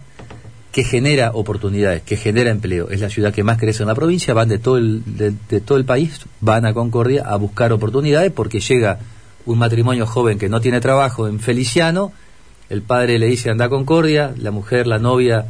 que 0.73 0.83
genera 0.83 1.31
oportunidades, 1.31 2.01
que 2.01 2.17
genera 2.17 2.51
empleo. 2.51 2.89
Es 2.89 2.99
la 2.99 3.09
ciudad 3.09 3.33
que 3.33 3.45
más 3.45 3.57
crece 3.57 3.83
en 3.83 3.87
la 3.87 3.95
provincia, 3.95 4.33
van 4.33 4.49
de 4.49 4.59
todo 4.59 4.77
el, 4.77 5.01
de, 5.05 5.33
de 5.47 5.61
todo 5.61 5.77
el 5.77 5.85
país, 5.85 6.19
van 6.41 6.65
a 6.65 6.73
Concordia 6.73 7.23
a 7.25 7.37
buscar 7.37 7.71
oportunidades 7.71 8.33
porque 8.33 8.59
llega 8.59 8.99
un 9.45 9.57
matrimonio 9.57 10.05
joven 10.05 10.37
que 10.37 10.49
no 10.49 10.59
tiene 10.59 10.81
trabajo 10.81 11.29
en 11.29 11.39
Feliciano, 11.39 12.11
el 12.69 12.81
padre 12.81 13.17
le 13.17 13.27
dice 13.27 13.49
anda 13.49 13.65
a 13.65 13.69
Concordia, 13.69 14.33
la 14.37 14.51
mujer, 14.51 14.87
la 14.87 14.99
novia 14.99 15.45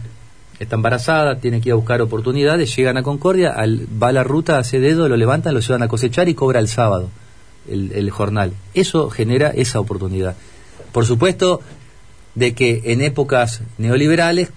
está 0.60 0.76
embarazada, 0.76 1.40
tiene 1.40 1.62
que 1.62 1.70
ir 1.70 1.74
a 1.74 1.76
buscar 1.76 2.02
oportunidades, 2.02 2.76
llegan 2.76 2.98
a 2.98 3.04
Concordia, 3.04 3.52
al- 3.52 3.88
va 4.02 4.10
a 4.10 4.12
la 4.14 4.24
ruta, 4.24 4.58
hace 4.58 4.80
dedo, 4.80 5.10
lo 5.10 5.18
levantan, 5.18 5.54
lo 5.54 5.60
llevan 5.60 5.84
a 5.84 5.88
cosechar 5.88 6.30
y 6.30 6.34
cobra 6.34 6.60
el 6.60 6.68
sábado 6.68 7.10
el, 7.70 7.92
el 7.94 8.10
jornal. 8.12 8.54
Eso 8.74 9.10
genera 9.10 9.50
esa 9.50 9.80
oportunidad. 9.80 10.36
Por 10.92 11.06
supuesto, 11.06 11.62
de 12.36 12.54
que 12.54 12.82
en 12.86 13.02
épocas 13.02 13.62
neoliberales, 13.78 14.50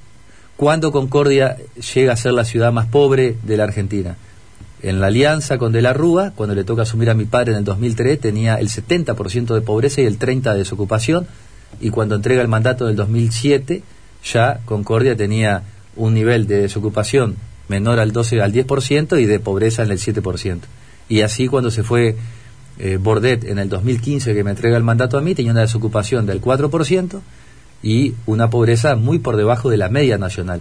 cuando 0.56 0.90
Concordia 0.92 1.56
llega 1.94 2.12
a 2.12 2.16
ser 2.16 2.32
la 2.32 2.44
ciudad 2.44 2.72
más 2.72 2.86
pobre 2.86 3.36
de 3.42 3.56
la 3.56 3.64
Argentina. 3.64 4.16
En 4.82 5.00
la 5.00 5.08
alianza 5.08 5.58
con 5.58 5.72
De 5.72 5.82
la 5.82 5.92
Rúa, 5.92 6.32
cuando 6.36 6.54
le 6.54 6.62
toca 6.64 6.82
asumir 6.82 7.10
a 7.10 7.14
mi 7.14 7.24
padre 7.24 7.52
en 7.52 7.58
el 7.58 7.64
2003, 7.64 8.20
tenía 8.20 8.56
el 8.56 8.68
70% 8.68 9.54
de 9.54 9.60
pobreza 9.60 10.00
y 10.00 10.04
el 10.06 10.18
30% 10.18 10.52
de 10.52 10.58
desocupación, 10.58 11.26
y 11.80 11.90
cuando 11.90 12.14
entrega 12.14 12.42
el 12.42 12.48
mandato 12.48 12.86
del 12.86 12.94
2007, 12.96 13.82
ya 14.24 14.60
Concordia 14.64 15.16
tenía 15.16 15.62
un 15.98 16.14
nivel 16.14 16.46
de 16.46 16.62
desocupación 16.62 17.36
menor 17.68 17.98
al 17.98 18.12
12 18.12 18.40
al 18.40 18.52
10% 18.52 19.20
y 19.20 19.26
de 19.26 19.40
pobreza 19.40 19.82
en 19.82 19.90
el 19.90 19.98
7%. 19.98 20.60
Y 21.08 21.20
así 21.20 21.48
cuando 21.48 21.70
se 21.70 21.82
fue 21.82 22.16
eh, 22.78 22.96
Bordet 22.96 23.44
en 23.44 23.58
el 23.58 23.68
2015 23.68 24.34
que 24.34 24.44
me 24.44 24.50
entrega 24.50 24.76
el 24.76 24.84
mandato 24.84 25.18
a 25.18 25.20
mí, 25.20 25.34
tenía 25.34 25.52
una 25.52 25.60
desocupación 25.62 26.26
del 26.26 26.40
4% 26.40 27.20
y 27.82 28.14
una 28.26 28.50
pobreza 28.50 28.96
muy 28.96 29.18
por 29.18 29.36
debajo 29.36 29.70
de 29.70 29.76
la 29.76 29.88
media 29.88 30.18
nacional. 30.18 30.60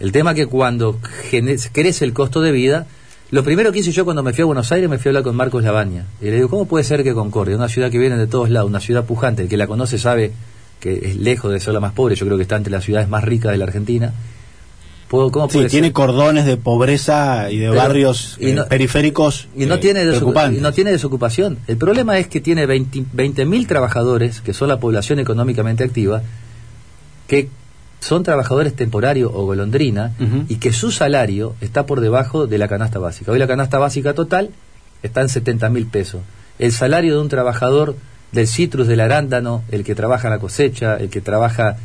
El 0.00 0.12
tema 0.12 0.34
que 0.34 0.46
cuando 0.46 0.98
crece 1.72 2.04
el 2.04 2.12
costo 2.12 2.40
de 2.40 2.52
vida, 2.52 2.86
lo 3.30 3.42
primero 3.42 3.72
que 3.72 3.80
hice 3.80 3.92
yo 3.92 4.04
cuando 4.04 4.22
me 4.22 4.32
fui 4.32 4.42
a 4.42 4.46
Buenos 4.46 4.70
Aires 4.72 4.88
me 4.88 4.98
fui 4.98 5.08
a 5.08 5.10
hablar 5.10 5.24
con 5.24 5.36
Marcos 5.36 5.62
Labaña. 5.62 6.06
Y 6.20 6.26
le 6.26 6.36
digo, 6.36 6.48
¿cómo 6.48 6.66
puede 6.66 6.84
ser 6.84 7.02
que 7.02 7.14
Concordia, 7.14 7.56
una 7.56 7.68
ciudad 7.68 7.90
que 7.90 7.98
viene 7.98 8.16
de 8.16 8.26
todos 8.26 8.48
lados, 8.50 8.68
una 8.68 8.80
ciudad 8.80 9.04
pujante, 9.04 9.42
el 9.42 9.48
que 9.48 9.56
la 9.56 9.66
conoce 9.66 9.98
sabe 9.98 10.32
que 10.80 11.00
es 11.02 11.16
lejos 11.16 11.52
de 11.52 11.58
ser 11.58 11.74
la 11.74 11.80
más 11.80 11.92
pobre, 11.92 12.14
yo 12.14 12.24
creo 12.24 12.36
que 12.36 12.42
está 12.42 12.56
entre 12.56 12.70
las 12.70 12.84
ciudades 12.84 13.08
más 13.08 13.24
ricas 13.24 13.50
de 13.50 13.58
la 13.58 13.64
Argentina, 13.64 14.12
¿puedo- 15.08 15.30
¿cómo 15.30 15.48
Sí, 15.50 15.64
tiene 15.68 15.92
cordones 15.92 16.44
de 16.46 16.56
pobreza 16.56 17.50
y 17.50 17.58
de 17.58 17.68
Pero- 17.68 17.80
barrios 17.80 18.36
y 18.40 18.50
eh, 18.50 18.62
periféricos 18.68 19.48
y 19.56 19.66
no, 19.66 19.74
eh, 19.74 19.78
tiene 19.78 20.02
y 20.02 20.60
no 20.60 20.72
tiene 20.72 20.90
desocupación. 20.92 21.58
El 21.66 21.76
problema 21.76 22.18
es 22.18 22.28
que 22.28 22.40
tiene 22.40 22.66
20 22.66 23.44
mil 23.46 23.66
trabajadores, 23.66 24.40
que 24.40 24.52
son 24.54 24.68
la 24.68 24.78
población 24.78 25.18
económicamente 25.18 25.84
activa, 25.84 26.22
que 27.26 27.48
son 28.00 28.22
trabajadores 28.22 28.74
temporarios 28.74 29.30
o 29.34 29.44
golondrina 29.44 30.12
y 30.48 30.56
que 30.56 30.72
su 30.72 30.90
salario 30.92 31.54
está 31.60 31.84
por 31.84 32.00
debajo 32.00 32.46
de 32.46 32.58
la 32.58 32.68
canasta 32.68 32.98
básica. 32.98 33.32
Hoy 33.32 33.38
la 33.38 33.46
canasta 33.48 33.78
básica 33.78 34.14
total 34.14 34.50
está 35.02 35.20
en 35.22 35.28
70 35.28 35.68
mil 35.68 35.86
pesos. 35.86 36.20
El 36.58 36.72
salario 36.72 37.14
de 37.16 37.20
un 37.20 37.28
trabajador 37.28 37.96
del 38.32 38.46
citrus, 38.46 38.86
del 38.86 39.00
arándano, 39.00 39.62
el 39.70 39.84
que 39.84 39.94
trabaja 39.94 40.28
en 40.28 40.34
la 40.34 40.38
cosecha, 40.38 40.96
el 40.96 41.08
que 41.08 41.20
trabaja, 41.20 41.76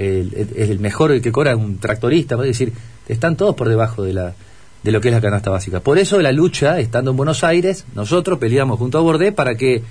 el, 0.00 0.48
el- 0.56 0.78
mejor, 0.80 1.12
el 1.12 1.20
que 1.22 1.32
cobra 1.32 1.54
un 1.56 1.78
tractorista, 1.78 2.34
es 2.36 2.40
decir, 2.42 2.72
están 3.08 3.36
todos 3.36 3.54
por 3.54 3.68
debajo 3.68 4.02
de 4.02 4.12
la 4.14 4.34
de 4.82 4.92
lo 4.92 5.00
que 5.02 5.08
es 5.08 5.14
la 5.14 5.20
canasta 5.20 5.50
básica. 5.50 5.80
Por 5.80 5.98
eso 5.98 6.18
la 6.22 6.32
lucha, 6.32 6.78
estando 6.80 7.10
en 7.10 7.16
Buenos 7.18 7.44
Aires, 7.44 7.84
nosotros 7.94 8.38
peleamos 8.38 8.78
junto 8.78 8.96
a 8.96 9.02
Bordé 9.02 9.30
para 9.30 9.54
que 9.56 9.82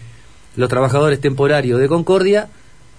los 0.56 0.67
trabajadores 0.67 1.22
temporarios 1.22 1.80
de 1.80 1.88
Concordia 1.88 2.48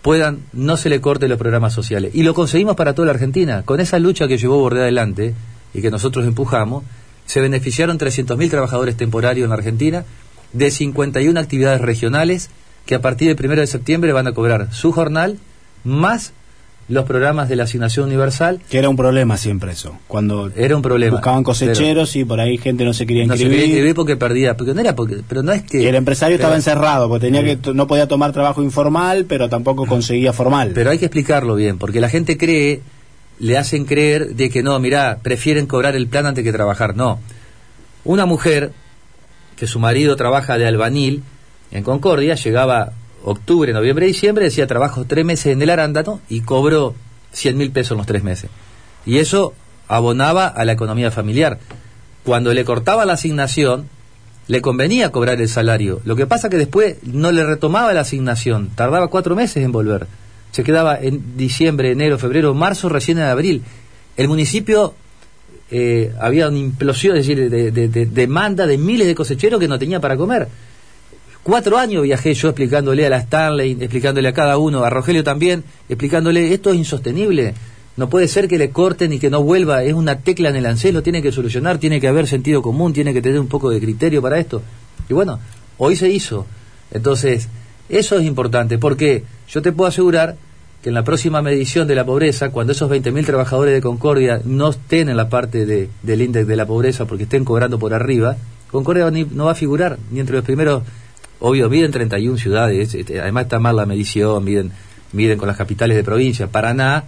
puedan, 0.02 0.38
no 0.52 0.76
se 0.76 0.88
le 0.88 1.00
corte 1.00 1.26
los 1.26 1.36
programas 1.36 1.72
sociales. 1.74 2.12
Y 2.14 2.22
lo 2.22 2.32
conseguimos 2.32 2.76
para 2.76 2.94
toda 2.94 3.06
la 3.06 3.12
Argentina. 3.12 3.62
Con 3.64 3.80
esa 3.80 3.98
lucha 3.98 4.28
que 4.28 4.38
llevó 4.38 4.58
Bordé 4.60 4.82
adelante 4.82 5.34
y 5.74 5.82
que 5.82 5.90
nosotros 5.90 6.24
empujamos, 6.26 6.84
se 7.26 7.40
beneficiaron 7.40 7.98
300.000 7.98 8.48
trabajadores 8.50 8.96
temporarios 8.96 9.44
en 9.44 9.50
la 9.50 9.56
Argentina 9.56 10.04
de 10.52 10.70
51 10.70 11.40
actividades 11.40 11.80
regionales 11.80 12.50
que 12.86 12.94
a 12.94 13.00
partir 13.00 13.34
del 13.34 13.46
1 13.50 13.60
de 13.62 13.66
septiembre 13.66 14.12
van 14.12 14.28
a 14.28 14.32
cobrar 14.32 14.72
su 14.72 14.92
jornal 14.92 15.38
más 15.82 16.32
los 16.90 17.04
programas 17.06 17.48
de 17.48 17.56
la 17.56 17.62
asignación 17.64 18.06
universal. 18.06 18.60
Que 18.68 18.78
era 18.78 18.88
un 18.88 18.96
problema 18.96 19.36
siempre 19.36 19.72
eso. 19.72 19.96
Cuando 20.08 20.50
Era 20.56 20.74
un 20.76 20.82
problema. 20.82 21.12
buscaban 21.12 21.42
cosecheros 21.44 22.14
y 22.16 22.24
por 22.24 22.40
ahí 22.40 22.58
gente 22.58 22.84
no 22.84 22.92
se 22.92 23.06
quería 23.06 23.24
No 23.26 23.34
se 23.34 23.44
inscribir. 23.44 23.56
quería 23.58 23.66
inscribir 23.74 23.94
porque 23.94 24.16
perdía, 24.16 24.56
porque 24.56 24.74
no 24.74 24.80
era 24.80 24.94
porque, 24.96 25.20
pero 25.28 25.42
no 25.42 25.52
es 25.52 25.62
que 25.62 25.80
y 25.82 25.86
el 25.86 25.94
empresario 25.94 26.36
pero- 26.36 26.48
estaba 26.48 26.56
encerrado 26.56 27.08
porque 27.08 27.26
tenía 27.30 27.44
que 27.44 27.72
no 27.72 27.86
podía 27.86 28.08
tomar 28.08 28.32
trabajo 28.32 28.62
informal, 28.62 29.24
pero 29.28 29.48
tampoco 29.48 29.86
conseguía 29.86 30.32
formal. 30.32 30.72
Pero 30.74 30.90
hay 30.90 30.98
que 30.98 31.06
explicarlo 31.06 31.54
bien, 31.54 31.78
porque 31.78 32.00
la 32.00 32.08
gente 32.08 32.36
cree, 32.36 32.80
le 33.38 33.56
hacen 33.56 33.84
creer 33.84 34.34
de 34.34 34.50
que 34.50 34.62
no, 34.62 34.78
mirá, 34.80 35.18
prefieren 35.22 35.66
cobrar 35.66 35.94
el 35.96 36.08
plan 36.08 36.26
antes 36.26 36.42
que 36.44 36.52
trabajar. 36.52 36.96
No. 36.96 37.20
Una 38.04 38.26
mujer 38.26 38.72
que 39.56 39.66
su 39.66 39.78
marido 39.78 40.16
trabaja 40.16 40.58
de 40.58 40.66
albanil 40.66 41.22
en 41.70 41.84
Concordia, 41.84 42.34
llegaba 42.34 42.92
octubre, 43.24 43.72
noviembre, 43.72 44.06
diciembre, 44.06 44.44
decía 44.44 44.66
trabajo 44.66 45.04
tres 45.06 45.24
meses 45.24 45.46
en 45.52 45.62
el 45.62 45.70
arándano 45.70 46.20
y 46.28 46.40
cobró 46.40 46.94
100 47.32 47.56
mil 47.56 47.70
pesos 47.70 47.92
en 47.92 47.98
los 47.98 48.06
tres 48.06 48.22
meses. 48.22 48.50
Y 49.06 49.18
eso 49.18 49.54
abonaba 49.88 50.46
a 50.46 50.64
la 50.64 50.72
economía 50.72 51.10
familiar. 51.10 51.58
Cuando 52.24 52.52
le 52.54 52.64
cortaba 52.64 53.04
la 53.06 53.14
asignación, 53.14 53.88
le 54.46 54.60
convenía 54.60 55.10
cobrar 55.12 55.40
el 55.40 55.48
salario. 55.48 56.00
Lo 56.04 56.16
que 56.16 56.26
pasa 56.26 56.48
que 56.48 56.56
después 56.56 56.96
no 57.04 57.32
le 57.32 57.44
retomaba 57.44 57.92
la 57.94 58.00
asignación, 58.00 58.70
tardaba 58.74 59.08
cuatro 59.08 59.36
meses 59.36 59.64
en 59.64 59.72
volver. 59.72 60.06
Se 60.52 60.64
quedaba 60.64 60.98
en 61.00 61.36
diciembre, 61.36 61.92
enero, 61.92 62.18
febrero, 62.18 62.52
marzo, 62.54 62.88
recién 62.88 63.18
en 63.18 63.24
abril. 63.24 63.62
El 64.16 64.26
municipio 64.28 64.94
eh, 65.70 66.12
había 66.20 66.48
una 66.48 66.58
implosión, 66.58 67.16
es 67.16 67.26
decir, 67.26 67.48
de, 67.48 67.70
de- 67.70 67.88
de 67.88 68.06
demanda 68.06 68.66
de 68.66 68.76
miles 68.76 69.06
de 69.06 69.14
cosecheros 69.14 69.60
que 69.60 69.68
no 69.68 69.78
tenía 69.78 70.00
para 70.00 70.16
comer. 70.16 70.48
Cuatro 71.42 71.78
años 71.78 72.02
viajé 72.02 72.34
yo 72.34 72.48
explicándole 72.48 73.06
a 73.06 73.10
la 73.10 73.16
Stanley, 73.18 73.72
explicándole 73.80 74.28
a 74.28 74.32
cada 74.32 74.58
uno, 74.58 74.84
a 74.84 74.90
Rogelio 74.90 75.24
también, 75.24 75.64
explicándole 75.88 76.52
esto 76.52 76.70
es 76.70 76.76
insostenible. 76.76 77.54
No 77.96 78.08
puede 78.08 78.28
ser 78.28 78.46
que 78.46 78.58
le 78.58 78.70
corten 78.70 79.12
y 79.12 79.18
que 79.18 79.30
no 79.30 79.42
vuelva, 79.42 79.82
es 79.82 79.94
una 79.94 80.18
tecla 80.18 80.50
en 80.50 80.56
el 80.56 80.66
ANSES, 80.66 80.92
lo 80.94 81.02
tiene 81.02 81.22
que 81.22 81.32
solucionar, 81.32 81.78
tiene 81.78 82.00
que 82.00 82.08
haber 82.08 82.26
sentido 82.26 82.62
común, 82.62 82.92
tiene 82.92 83.12
que 83.12 83.22
tener 83.22 83.40
un 83.40 83.48
poco 83.48 83.70
de 83.70 83.80
criterio 83.80 84.22
para 84.22 84.38
esto. 84.38 84.62
Y 85.08 85.14
bueno, 85.14 85.40
hoy 85.78 85.96
se 85.96 86.08
hizo. 86.10 86.46
Entonces, 86.92 87.48
eso 87.88 88.18
es 88.18 88.24
importante, 88.24 88.78
porque 88.78 89.24
yo 89.48 89.62
te 89.62 89.72
puedo 89.72 89.88
asegurar 89.88 90.36
que 90.82 90.90
en 90.90 90.94
la 90.94 91.04
próxima 91.04 91.42
medición 91.42 91.88
de 91.88 91.94
la 91.94 92.04
pobreza, 92.04 92.50
cuando 92.50 92.72
esos 92.72 92.90
20.000 92.90 93.26
trabajadores 93.26 93.74
de 93.74 93.80
Concordia 93.82 94.40
no 94.44 94.70
estén 94.70 95.08
en 95.08 95.16
la 95.16 95.28
parte 95.28 95.66
de- 95.66 95.88
del 96.02 96.22
índice 96.22 96.44
de 96.44 96.56
la 96.56 96.66
pobreza 96.66 97.06
porque 97.06 97.24
estén 97.24 97.44
cobrando 97.44 97.78
por 97.78 97.92
arriba, 97.92 98.36
Concordia 98.70 99.10
no 99.10 99.46
va 99.46 99.52
a 99.52 99.56
figurar 99.56 99.98
ni 100.10 100.20
entre 100.20 100.36
los 100.36 100.44
primeros 100.44 100.82
obvio, 101.40 101.68
miden 101.68 101.90
31 101.90 102.38
ciudades, 102.38 102.94
este, 102.94 103.20
además 103.20 103.44
está 103.44 103.58
mal 103.58 103.76
la 103.76 103.86
medición, 103.86 104.44
miden, 104.44 104.70
miden 105.12 105.38
con 105.38 105.48
las 105.48 105.56
capitales 105.56 105.96
de 105.96 106.04
provincia. 106.04 106.46
Paraná, 106.46 107.04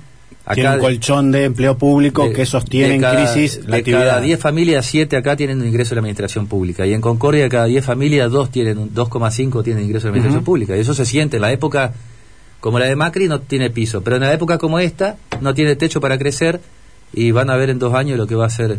Tiene 0.54 0.70
un 0.74 0.80
colchón 0.80 1.30
de 1.30 1.44
empleo 1.44 1.78
público 1.78 2.26
de- 2.26 2.32
que 2.32 2.46
sostiene 2.46 2.96
en 2.96 3.02
crisis 3.02 3.60
la 3.64 3.70
de 3.72 3.76
actividad. 3.76 4.00
cada 4.08 4.20
10 4.20 4.40
familias, 4.40 4.86
7 4.86 5.16
acá 5.16 5.36
tienen 5.36 5.60
un 5.60 5.68
ingreso 5.68 5.90
de 5.90 5.96
la 5.96 6.00
administración 6.00 6.46
pública. 6.48 6.84
Y 6.84 6.94
en 6.94 7.00
Concordia, 7.00 7.48
cada 7.48 7.66
10 7.66 7.84
familias, 7.84 8.30
2 8.32 8.50
tienen, 8.50 8.78
un- 8.78 8.92
2,5 8.94 9.62
tienen 9.62 9.84
ingreso 9.84 10.08
de 10.08 10.10
la 10.10 10.16
administración 10.16 10.44
pública. 10.44 10.76
Y 10.76 10.80
eso 10.80 10.94
se 10.94 11.04
siente. 11.06 11.36
En 11.36 11.42
la 11.42 11.52
época 11.52 11.92
como 12.58 12.78
la 12.78 12.86
de 12.86 12.96
Macri 12.96 13.28
no 13.28 13.40
tiene 13.40 13.70
piso. 13.70 14.02
Pero 14.02 14.16
en 14.16 14.22
la 14.22 14.32
época 14.32 14.56
como 14.58 14.78
esta, 14.78 15.16
no 15.40 15.52
tiene 15.54 15.76
techo 15.76 16.00
para 16.00 16.18
crecer. 16.18 16.60
Y 17.12 17.30
van 17.30 17.50
a 17.50 17.56
ver 17.56 17.70
en 17.70 17.78
dos 17.78 17.92
años 17.94 18.16
lo 18.18 18.26
que 18.26 18.34
va 18.34 18.46
a 18.46 18.50
ser 18.50 18.78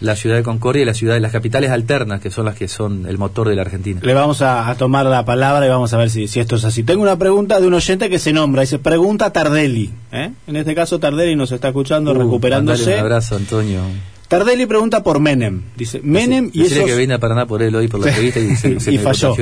la 0.00 0.16
ciudad 0.16 0.36
de 0.36 0.42
Concordia 0.42 0.82
y 0.82 0.84
la 0.84 0.94
ciudad 0.94 1.14
de 1.14 1.20
las 1.20 1.32
capitales 1.32 1.70
alternas, 1.70 2.20
que 2.20 2.30
son 2.30 2.44
las 2.44 2.54
que 2.54 2.68
son 2.68 3.06
el 3.06 3.18
motor 3.18 3.48
de 3.48 3.56
la 3.56 3.62
Argentina. 3.62 4.00
Le 4.02 4.14
vamos 4.14 4.42
a, 4.42 4.68
a 4.68 4.74
tomar 4.76 5.06
la 5.06 5.24
palabra 5.24 5.66
y 5.66 5.68
vamos 5.68 5.92
a 5.92 5.96
ver 5.96 6.10
si, 6.10 6.28
si 6.28 6.40
esto 6.40 6.56
es 6.56 6.64
así. 6.64 6.82
Tengo 6.84 7.02
una 7.02 7.18
pregunta 7.18 7.60
de 7.60 7.66
un 7.66 7.74
oyente 7.74 8.08
que 8.08 8.18
se 8.18 8.32
nombra, 8.32 8.62
dice, 8.62 8.78
pregunta 8.78 9.32
Tardelli. 9.32 9.90
¿eh? 10.12 10.30
En 10.46 10.56
este 10.56 10.74
caso 10.74 10.98
Tardelli 10.98 11.36
nos 11.36 11.52
está 11.52 11.68
escuchando, 11.68 12.12
Uh, 12.12 12.14
recuperándose. 12.14 12.94
Un 12.94 13.00
abrazo, 13.00 13.36
Antonio. 13.36 13.80
Tardelli 14.28 14.66
pregunta 14.66 15.02
por 15.02 15.20
Menem. 15.20 15.62
Dice, 15.76 16.00
Menem 16.02 16.50
y 16.52 16.62
esos... 16.62 16.84
que 16.84 16.94
vine 16.96 17.14
a 17.14 17.18
Paraná 17.18 17.46
por 17.46 17.62
él 17.62 17.74
hoy 17.74 17.88
por 17.88 18.00
la 18.00 18.08
entrevista 18.08 18.40
y, 18.40 18.56
se, 18.56 18.78
se 18.78 18.92
Y 18.94 18.98
falló. 18.98 19.34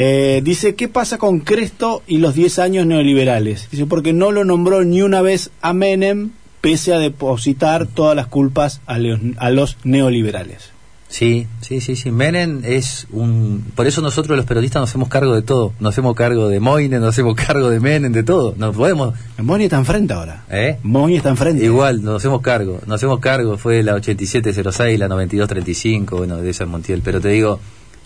Eh, 0.00 0.40
dice, 0.44 0.76
¿qué 0.76 0.86
pasa 0.86 1.18
con 1.18 1.40
Cresto 1.40 2.04
y 2.06 2.18
los 2.18 2.34
10 2.34 2.60
años 2.60 2.86
neoliberales? 2.86 3.68
Dice, 3.70 3.84
porque 3.86 4.12
no 4.12 4.30
lo 4.30 4.44
nombró 4.44 4.84
ni 4.84 5.02
una 5.02 5.22
vez 5.22 5.50
a 5.60 5.72
Menem, 5.72 6.30
pese 6.68 6.92
a 6.92 6.98
depositar 6.98 7.86
todas 7.86 8.14
las 8.14 8.26
culpas 8.26 8.82
a 8.84 8.98
los, 8.98 9.18
a 9.38 9.48
los 9.48 9.78
neoliberales. 9.84 10.72
Sí, 11.08 11.46
sí, 11.62 11.80
sí, 11.80 11.96
sí. 11.96 12.10
Menem 12.10 12.60
es 12.62 13.06
un... 13.10 13.64
Por 13.74 13.86
eso 13.86 14.02
nosotros 14.02 14.36
los 14.36 14.44
periodistas 14.44 14.80
nos 14.82 14.90
hacemos 14.90 15.08
cargo 15.08 15.34
de 15.34 15.40
todo. 15.40 15.72
Nos 15.80 15.94
hacemos 15.94 16.14
cargo 16.14 16.46
de 16.50 16.60
Moine, 16.60 16.98
nos 16.98 17.08
hacemos 17.08 17.36
cargo 17.36 17.70
de 17.70 17.80
Menem, 17.80 18.12
de 18.12 18.22
todo. 18.22 18.54
No 18.58 18.74
podemos... 18.74 19.14
Moni 19.38 19.64
está 19.64 19.78
enfrente 19.78 20.12
ahora. 20.12 20.44
¿Eh? 20.50 20.76
Moni 20.82 21.16
está 21.16 21.30
enfrente. 21.30 21.64
Igual, 21.64 22.02
nos 22.02 22.16
hacemos 22.16 22.42
cargo. 22.42 22.80
Nos 22.86 22.96
hacemos 22.96 23.18
cargo. 23.20 23.56
Fue 23.56 23.82
la 23.82 23.94
8706, 23.94 24.98
la 24.98 25.08
9235, 25.08 26.18
bueno, 26.18 26.36
de 26.36 26.50
esa 26.50 26.66
Montiel. 26.66 27.00
Pero 27.02 27.22
te 27.22 27.30
digo, 27.30 27.60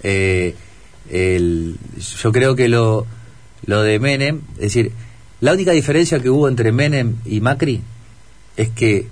eh, 0.05 0.55
el, 1.11 1.79
yo 2.23 2.31
creo 2.31 2.55
que 2.55 2.69
lo, 2.69 3.09
lo 3.67 3.83
de 3.83 3.99
Menem, 3.99 4.43
es 4.55 4.73
decir, 4.73 4.93
la 5.41 5.53
única 5.53 5.73
diferencia 5.73 6.21
que 6.21 6.31
hubo 6.31 6.47
entre 6.47 6.71
Menem 6.71 7.17
y 7.25 7.41
Macri 7.41 7.83
es 8.57 8.69
que 8.71 9.07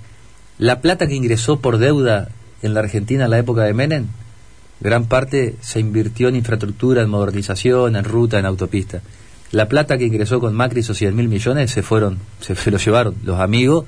la 0.59 0.81
plata 0.81 1.07
que 1.07 1.15
ingresó 1.15 1.61
por 1.61 1.79
deuda 1.79 2.29
en 2.63 2.75
la 2.75 2.81
Argentina 2.81 3.25
en 3.25 3.31
la 3.31 3.39
época 3.39 3.63
de 3.63 3.73
Menem, 3.75 4.07
gran 4.81 5.07
parte 5.07 5.55
se 5.61 5.81
invirtió 5.81 6.29
en 6.29 6.37
infraestructura, 6.37 7.03
en 7.03 7.11
modernización, 7.11 7.97
en 7.97 8.05
ruta, 8.05 8.39
en 8.39 8.47
autopista. 8.47 9.01
La 9.53 9.69
plata 9.69 9.99
que 9.99 10.05
ingresó 10.05 10.39
con 10.41 10.55
Macri, 10.55 10.81
esos 10.81 10.97
100 10.97 11.17
mil 11.17 11.29
millones, 11.29 11.71
se 11.71 11.83
fueron, 11.83 12.19
se, 12.41 12.55
se 12.55 12.71
los 12.71 12.85
llevaron. 12.85 13.15
Los 13.25 13.41
amigos, 13.41 13.85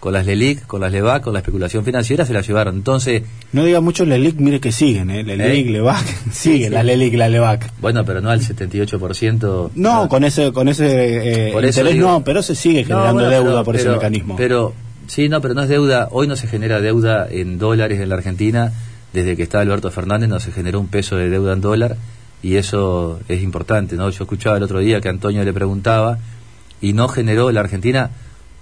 con 0.00 0.12
las 0.12 0.26
LELIC, 0.26 0.66
con 0.66 0.80
las 0.80 0.90
LEVAC, 0.92 1.22
con 1.22 1.32
la 1.32 1.38
especulación 1.38 1.84
financiera, 1.84 2.26
se 2.26 2.32
las 2.34 2.46
llevaron. 2.46 2.74
Entonces, 2.74 3.22
No 3.52 3.64
diga 3.64 3.80
mucho 3.80 4.04
Lelic, 4.04 4.36
mire 4.38 4.60
que 4.60 4.72
siguen, 4.72 5.10
¿eh? 5.10 5.22
Lelic, 5.22 5.66
¿Eh? 5.68 5.70
Levac, 5.70 6.04
siguen 6.32 6.68
sí. 6.68 6.74
la 6.74 6.82
Lelic, 6.82 7.14
la 7.14 7.28
Levac. 7.28 7.72
bueno, 7.80 8.04
pero 8.04 8.20
no 8.20 8.28
al 8.30 8.40
78%. 8.40 9.70
No, 9.76 10.08
con 10.08 10.24
ese, 10.24 10.52
con 10.52 10.68
ese 10.68 11.48
eh, 11.48 11.52
Por 11.52 11.64
interés 11.64 11.94
digo- 11.94 12.08
no, 12.08 12.24
pero 12.24 12.42
se 12.42 12.54
sigue 12.54 12.80
No, 12.82 12.88
generando 12.88 13.14
bueno, 13.14 13.30
deuda 13.30 13.50
pero- 13.52 13.64
por 13.64 13.76
ese 13.76 13.88
mecanismo. 13.90 14.36
Pero, 14.36 14.74
sí, 15.06 15.28
no, 15.28 15.40
pero 15.40 15.54
no 15.54 15.62
es 15.62 15.68
deuda. 15.68 16.08
Hoy 16.10 16.26
no 16.26 16.36
se 16.36 16.46
genera 16.46 16.80
deuda 16.80 17.26
en 17.30 17.58
dólares 17.58 18.00
en 18.00 18.08
la 18.08 18.16
Argentina. 18.16 18.72
Desde 19.12 19.36
que 19.36 19.44
está 19.44 19.60
Alberto 19.60 19.90
Fernández 19.90 20.28
no 20.28 20.40
se 20.40 20.50
generó 20.50 20.80
un 20.80 20.88
peso 20.88 21.16
de 21.16 21.30
deuda 21.30 21.52
en 21.52 21.60
dólar 21.60 21.96
y 22.42 22.56
eso 22.56 23.20
es 23.28 23.42
importante, 23.42 23.96
¿no? 23.96 24.10
Yo 24.10 24.24
escuchaba 24.24 24.56
el 24.56 24.62
otro 24.62 24.80
día 24.80 25.00
que 25.00 25.08
Antonio 25.08 25.44
le 25.44 25.52
preguntaba 25.52 26.18
y 26.80 26.92
no 26.92 27.08
generó 27.08 27.50
la 27.50 27.60
Argentina 27.60 28.10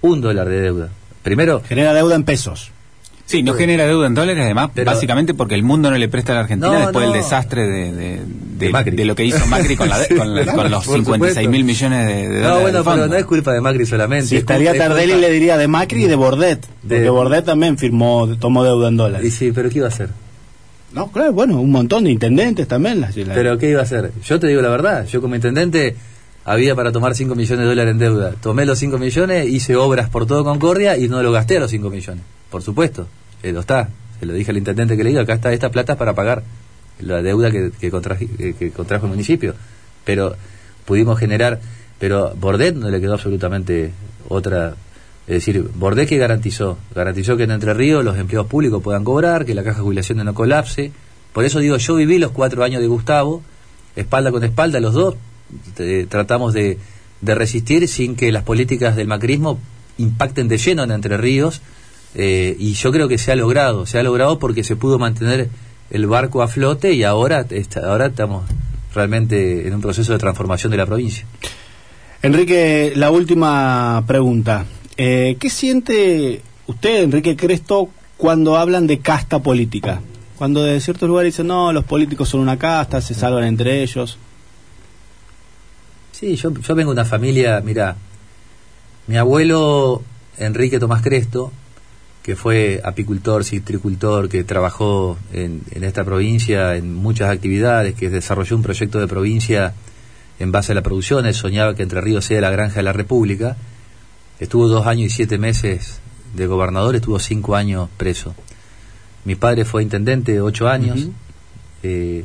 un 0.01 0.21
dólar 0.21 0.47
de 0.47 0.61
deuda. 0.61 0.89
Primero, 1.23 1.61
Genera 1.67 1.93
deuda 1.93 2.15
en 2.15 2.23
pesos. 2.23 2.72
Sí, 3.33 3.43
no 3.43 3.53
genera 3.53 3.85
deuda 3.87 4.07
en 4.07 4.13
dólares, 4.13 4.43
además, 4.43 4.69
Pero- 4.73 4.91
básicamente 4.91 5.33
porque 5.33 5.55
el 5.55 5.63
mundo 5.63 5.89
no 5.91 5.97
le 5.97 6.07
presta 6.07 6.31
a 6.31 6.35
la 6.35 6.41
Argentina 6.41 6.71
No, 6.71 6.79
después 6.79 7.05
no. 7.07 7.11
del 7.11 7.21
desastre 7.21 7.67
de, 7.67 7.91
de, 7.91 7.91
de- 8.17 8.21
De 8.57 8.69
Macri. 8.69 8.95
de 8.95 9.05
lo 9.05 9.15
que 9.15 9.25
hizo 9.25 9.45
Macri 9.47 9.75
con, 9.75 9.89
la 9.89 9.99
de- 9.99 10.07
con, 10.15 10.35
la- 10.35 10.45
con 10.45 10.69
los 10.71 10.85
por 10.85 10.95
56 10.95 11.49
mil 11.49 11.63
millones 11.63 12.07
de, 12.07 12.13
de 12.29 12.41
no, 12.41 12.47
dólares 12.59 12.61
bueno, 12.61 12.83
pero 12.83 13.07
no 13.07 13.15
es 13.15 13.25
culpa 13.25 13.51
de 13.51 13.59
Macri 13.61 13.85
solamente. 13.85 14.27
Si 14.27 14.35
es 14.35 14.41
estaría 14.41 14.77
Tardelli 14.77 15.13
culpa- 15.13 15.27
le 15.27 15.33
diría 15.33 15.57
de 15.57 15.67
Macri 15.67 16.03
y 16.05 16.07
de 16.07 16.15
Bordet, 16.15 16.59
De- 16.83 16.95
porque 16.95 17.09
Bordet 17.09 17.45
también 17.45 17.77
firmó, 17.77 18.27
tomó 18.39 18.63
deuda 18.63 18.87
en 18.87 18.93
Y 18.93 18.97
dólares. 18.97 19.33
sí, 19.33 19.51
pero 19.51 19.69
¿qué 19.69 19.79
iba 19.79 19.87
a 19.87 19.89
hacer? 19.89 20.09
No, 20.93 21.11
claro, 21.11 21.33
bueno, 21.33 21.59
un 21.59 21.71
montón 21.71 22.03
de 22.03 22.11
intendentes 22.11 22.67
también. 22.67 23.01
las- 23.01 23.17
las- 23.17 23.29
Pero 23.35 23.57
¿qué 23.57 23.71
iba 23.71 23.79
a 23.79 23.83
hacer? 23.83 24.11
Yo 24.23 24.39
te 24.39 24.45
digo 24.47 24.61
la 24.61 24.69
verdad, 24.69 25.07
yo 25.07 25.21
como 25.21 25.33
intendente 25.35 25.95
había 26.45 26.75
para 26.75 26.91
tomar 26.91 27.15
5 27.15 27.33
millones 27.33 27.61
de 27.63 27.65
dólares 27.65 27.91
en 27.93 27.97
deuda. 27.97 28.31
Tomé 28.39 28.65
los 28.67 28.77
5 28.77 28.99
millones, 28.99 29.47
hice 29.49 29.75
obras 29.75 30.09
por 30.09 30.27
todo 30.27 30.43
Concordia 30.43 30.95
y 30.97 31.07
no 31.07 31.23
lo 31.23 31.31
gasté 31.31 31.57
a 31.57 31.61
los 31.61 31.71
5 31.71 31.89
millones. 31.89 32.23
Por 32.51 32.61
supuesto, 32.61 33.07
eh, 33.43 33.51
lo 33.51 33.59
está. 33.59 33.89
Se 34.19 34.25
lo 34.25 34.33
dije 34.33 34.51
al 34.51 34.57
intendente 34.57 34.97
que 34.97 35.03
le 35.03 35.09
diga, 35.09 35.21
acá 35.21 35.33
está 35.33 35.53
esta 35.53 35.69
plata 35.69 35.97
para 35.97 36.13
pagar 36.13 36.43
la 36.99 37.21
deuda 37.21 37.51
que, 37.51 37.71
que, 37.79 37.91
contraji- 37.91 38.29
eh, 38.39 38.55
que 38.57 38.71
contrajo 38.71 39.05
el 39.05 39.11
municipio. 39.11 39.53
Pero 40.05 40.35
pudimos 40.85 41.19
generar, 41.19 41.59
pero 41.99 42.33
Bordet 42.35 42.75
no 42.75 42.89
le 42.89 42.99
quedó 42.99 43.13
absolutamente 43.13 43.91
otra... 44.29 44.75
Es 45.25 45.35
decir, 45.35 45.69
Bordet 45.75 46.09
que 46.09 46.17
garantizó, 46.17 46.77
garantizó 46.93 47.37
que 47.37 47.43
en 47.43 47.51
Entre 47.51 47.73
Ríos 47.73 48.03
los 48.03 48.17
empleados 48.17 48.47
públicos 48.47 48.83
puedan 48.83 49.05
cobrar, 49.05 49.45
que 49.45 49.55
la 49.55 49.63
caja 49.63 49.77
de 49.77 49.83
jubilaciones 49.83 50.25
no 50.25 50.33
colapse. 50.33 50.91
Por 51.31 51.45
eso 51.45 51.59
digo, 51.59 51.77
yo 51.77 51.95
viví 51.95 52.19
los 52.19 52.31
cuatro 52.31 52.63
años 52.63 52.81
de 52.81 52.87
Gustavo, 52.87 53.41
espalda 53.95 54.31
con 54.31 54.43
espalda, 54.43 54.81
los 54.81 54.93
dos 54.93 55.15
eh, 55.77 56.07
tratamos 56.09 56.53
de, 56.53 56.77
de 57.21 57.35
resistir 57.35 57.87
sin 57.87 58.17
que 58.17 58.33
las 58.33 58.43
políticas 58.43 58.97
del 58.97 59.07
macrismo 59.07 59.59
impacten 59.97 60.49
de 60.49 60.57
lleno 60.57 60.83
en 60.83 60.91
Entre 60.91 61.15
Ríos 61.15 61.61
eh, 62.15 62.55
y 62.59 62.73
yo 62.73 62.91
creo 62.91 63.07
que 63.07 63.17
se 63.17 63.31
ha 63.31 63.35
logrado, 63.35 63.85
se 63.85 63.99
ha 63.99 64.03
logrado 64.03 64.39
porque 64.39 64.63
se 64.63 64.75
pudo 64.75 64.99
mantener 64.99 65.49
el 65.89 66.05
barco 66.07 66.41
a 66.41 66.47
flote 66.47 66.93
y 66.93 67.03
ahora, 67.03 67.45
está- 67.49 67.89
ahora 67.91 68.07
estamos 68.07 68.43
realmente 68.93 69.67
en 69.67 69.73
un 69.73 69.81
proceso 69.81 70.13
de 70.13 70.19
transformación 70.19 70.71
de 70.71 70.77
la 70.77 70.85
provincia. 70.85 71.25
Enrique, 72.21 72.93
la 72.95 73.11
última 73.11 74.03
pregunta. 74.07 74.65
Eh, 74.95 75.35
¿Qué 75.39 75.49
siente 75.49 76.41
usted, 76.67 77.03
Enrique 77.03 77.35
Cresto, 77.35 77.89
cuando 78.17 78.55
hablan 78.57 78.87
de 78.87 78.99
casta 78.99 79.39
política? 79.39 80.01
Cuando 80.37 80.63
de 80.63 80.79
ciertos 80.79 81.07
lugares 81.09 81.33
dicen, 81.33 81.47
no, 81.47 81.73
los 81.73 81.83
políticos 81.83 82.29
son 82.29 82.39
una 82.41 82.57
casta, 82.57 83.01
se 83.01 83.13
salvan 83.13 83.43
entre 83.43 83.81
ellos. 83.83 84.17
Sí, 86.11 86.35
yo, 86.35 86.51
yo 86.53 86.75
vengo 86.75 86.91
de 86.91 87.01
una 87.01 87.05
familia, 87.05 87.61
mira, 87.63 87.95
mi 89.07 89.17
abuelo 89.17 90.01
Enrique 90.37 90.79
Tomás 90.79 91.01
Cresto, 91.01 91.51
que 92.23 92.37
fue 92.37 92.81
apicultor, 92.83 93.43
citricultor, 93.43 94.29
que 94.29 94.45
trabajó 94.45 95.17
en, 95.33 95.61
en 95.71 95.83
esta 95.83 96.05
provincia 96.05 96.75
en 96.75 96.93
muchas 96.93 97.29
actividades, 97.29 97.95
que 97.95 98.09
desarrolló 98.09 98.55
un 98.55 98.63
proyecto 98.63 98.99
de 98.99 99.07
provincia 99.07 99.73
en 100.39 100.51
base 100.51 100.71
a 100.71 100.75
la 100.75 100.81
producción, 100.81 101.25
él 101.25 101.33
soñaba 101.33 101.75
que 101.75 101.83
Entre 101.83 102.01
Ríos 102.01 102.25
sea 102.25 102.41
la 102.41 102.49
granja 102.49 102.77
de 102.77 102.83
la 102.83 102.93
República, 102.93 103.57
estuvo 104.39 104.67
dos 104.67 104.87
años 104.87 105.07
y 105.07 105.09
siete 105.09 105.37
meses 105.37 105.99
de 106.33 106.47
gobernador, 106.47 106.95
estuvo 106.95 107.19
cinco 107.19 107.55
años 107.55 107.89
preso. 107.97 108.33
Mi 109.25 109.35
padre 109.35 109.65
fue 109.65 109.83
intendente 109.83 110.41
ocho 110.41 110.67
años, 110.67 111.07
eh, 111.83 112.23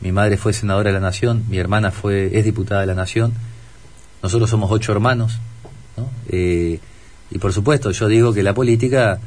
mi 0.00 0.10
madre 0.10 0.36
fue 0.36 0.52
senadora 0.52 0.90
de 0.90 0.94
la 0.94 1.00
Nación, 1.00 1.44
mi 1.48 1.58
hermana 1.58 1.90
fue 1.90 2.30
es 2.32 2.44
diputada 2.44 2.80
de 2.80 2.86
la 2.86 2.94
Nación, 2.94 3.34
nosotros 4.22 4.48
somos 4.50 4.70
ocho 4.70 4.92
hermanos, 4.92 5.38
¿no? 5.96 6.08
Eh, 6.28 6.80
y 7.30 7.38
por 7.38 7.52
supuesto, 7.52 7.90
yo 7.90 8.08
digo 8.08 8.32
que 8.32 8.42
la 8.42 8.54
política, 8.54 9.20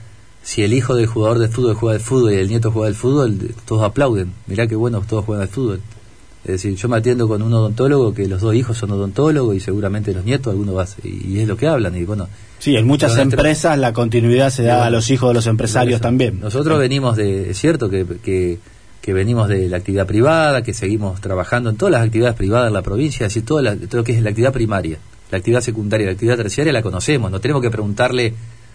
si 0.44 0.64
el 0.64 0.74
hijo 0.74 0.96
del 0.96 1.06
jugador 1.08 1.40
de 1.40 1.48
fútbol 1.50 1.76
juega 1.76 1.96
al 1.96 2.02
fútbol 2.02 2.34
y 2.34 2.38
el 2.38 2.48
nieto 2.50 2.72
juega 2.72 2.88
al 2.88 2.96
fútbol, 2.96 3.38
todos 3.66 3.84
aplauden. 3.84 4.34
Mirá 4.48 4.68
qué 4.68 4.76
bueno, 4.76 5.02
todos 5.08 5.26
juegan 5.26 5.44
al 5.44 5.50
fútbol. 5.50 5.82
Es 6.44 6.54
decir, 6.54 6.76
yo 6.76 6.90
me 6.90 6.98
atiendo 6.98 7.28
con 7.28 7.44
un 7.44 7.54
odontólogo 7.54 8.16
que 8.16 8.28
los 8.28 8.42
dos 8.42 8.56
hijos 8.56 8.76
son 8.76 8.90
odontólogos 8.92 9.56
y 9.56 9.60
seguramente 9.60 10.12
los 10.12 10.26
nietos, 10.26 10.50
algunos 10.52 10.76
va 10.76 10.82
a 10.84 10.88
ser- 10.88 11.06
y 11.06 11.38
es 11.40 11.48
lo 11.48 11.56
que 11.56 11.68
hablan. 11.68 11.96
Y 11.96 12.04
bueno, 12.04 12.28
Sí, 12.58 12.76
en 12.76 12.88
muchas 12.88 13.16
empresas 13.18 13.78
la 13.78 13.94
continuidad 13.94 14.50
se 14.50 14.64
da 14.64 14.74
Bueno, 14.78 14.86
a 14.88 14.90
los 14.90 15.10
hijos 15.12 15.30
de 15.30 15.34
los 15.36 15.46
empresarios 15.48 15.96
Eso. 15.98 16.02
también. 16.04 16.40
Nosotros 16.40 16.80
venimos 16.80 17.16
de, 17.16 17.52
es 17.52 17.60
cierto 17.60 17.90
que, 17.92 18.06
que, 18.24 18.58
que 19.02 19.14
venimos 19.14 19.48
de 19.50 19.68
la 19.70 19.78
actividad 19.78 20.08
privada, 20.08 20.64
que 20.64 20.74
seguimos 20.74 21.22
trabajando 21.22 21.70
en 21.70 21.76
todas 21.78 21.92
las 21.92 22.04
actividades 22.04 22.36
privadas 22.36 22.68
en 22.70 22.74
la 22.74 22.82
provincia, 22.82 23.28
es 23.28 23.34
decir, 23.34 23.46
todo, 23.46 23.62
la- 23.62 23.76
todo 23.76 23.98
lo 23.98 24.04
que 24.04 24.14
es 24.14 24.22
la 24.24 24.30
actividad 24.30 24.54
primaria, 24.54 24.98
la 25.32 25.38
actividad 25.38 25.62
secundaria, 25.62 26.06
la 26.08 26.12
actividad 26.14 26.38
terciaria 26.38 26.72
la 26.74 26.82
conocemos, 26.82 27.32
no 27.32 27.40
tenemos 27.40 27.62
que 27.62 27.72
preguntarle 27.72 28.34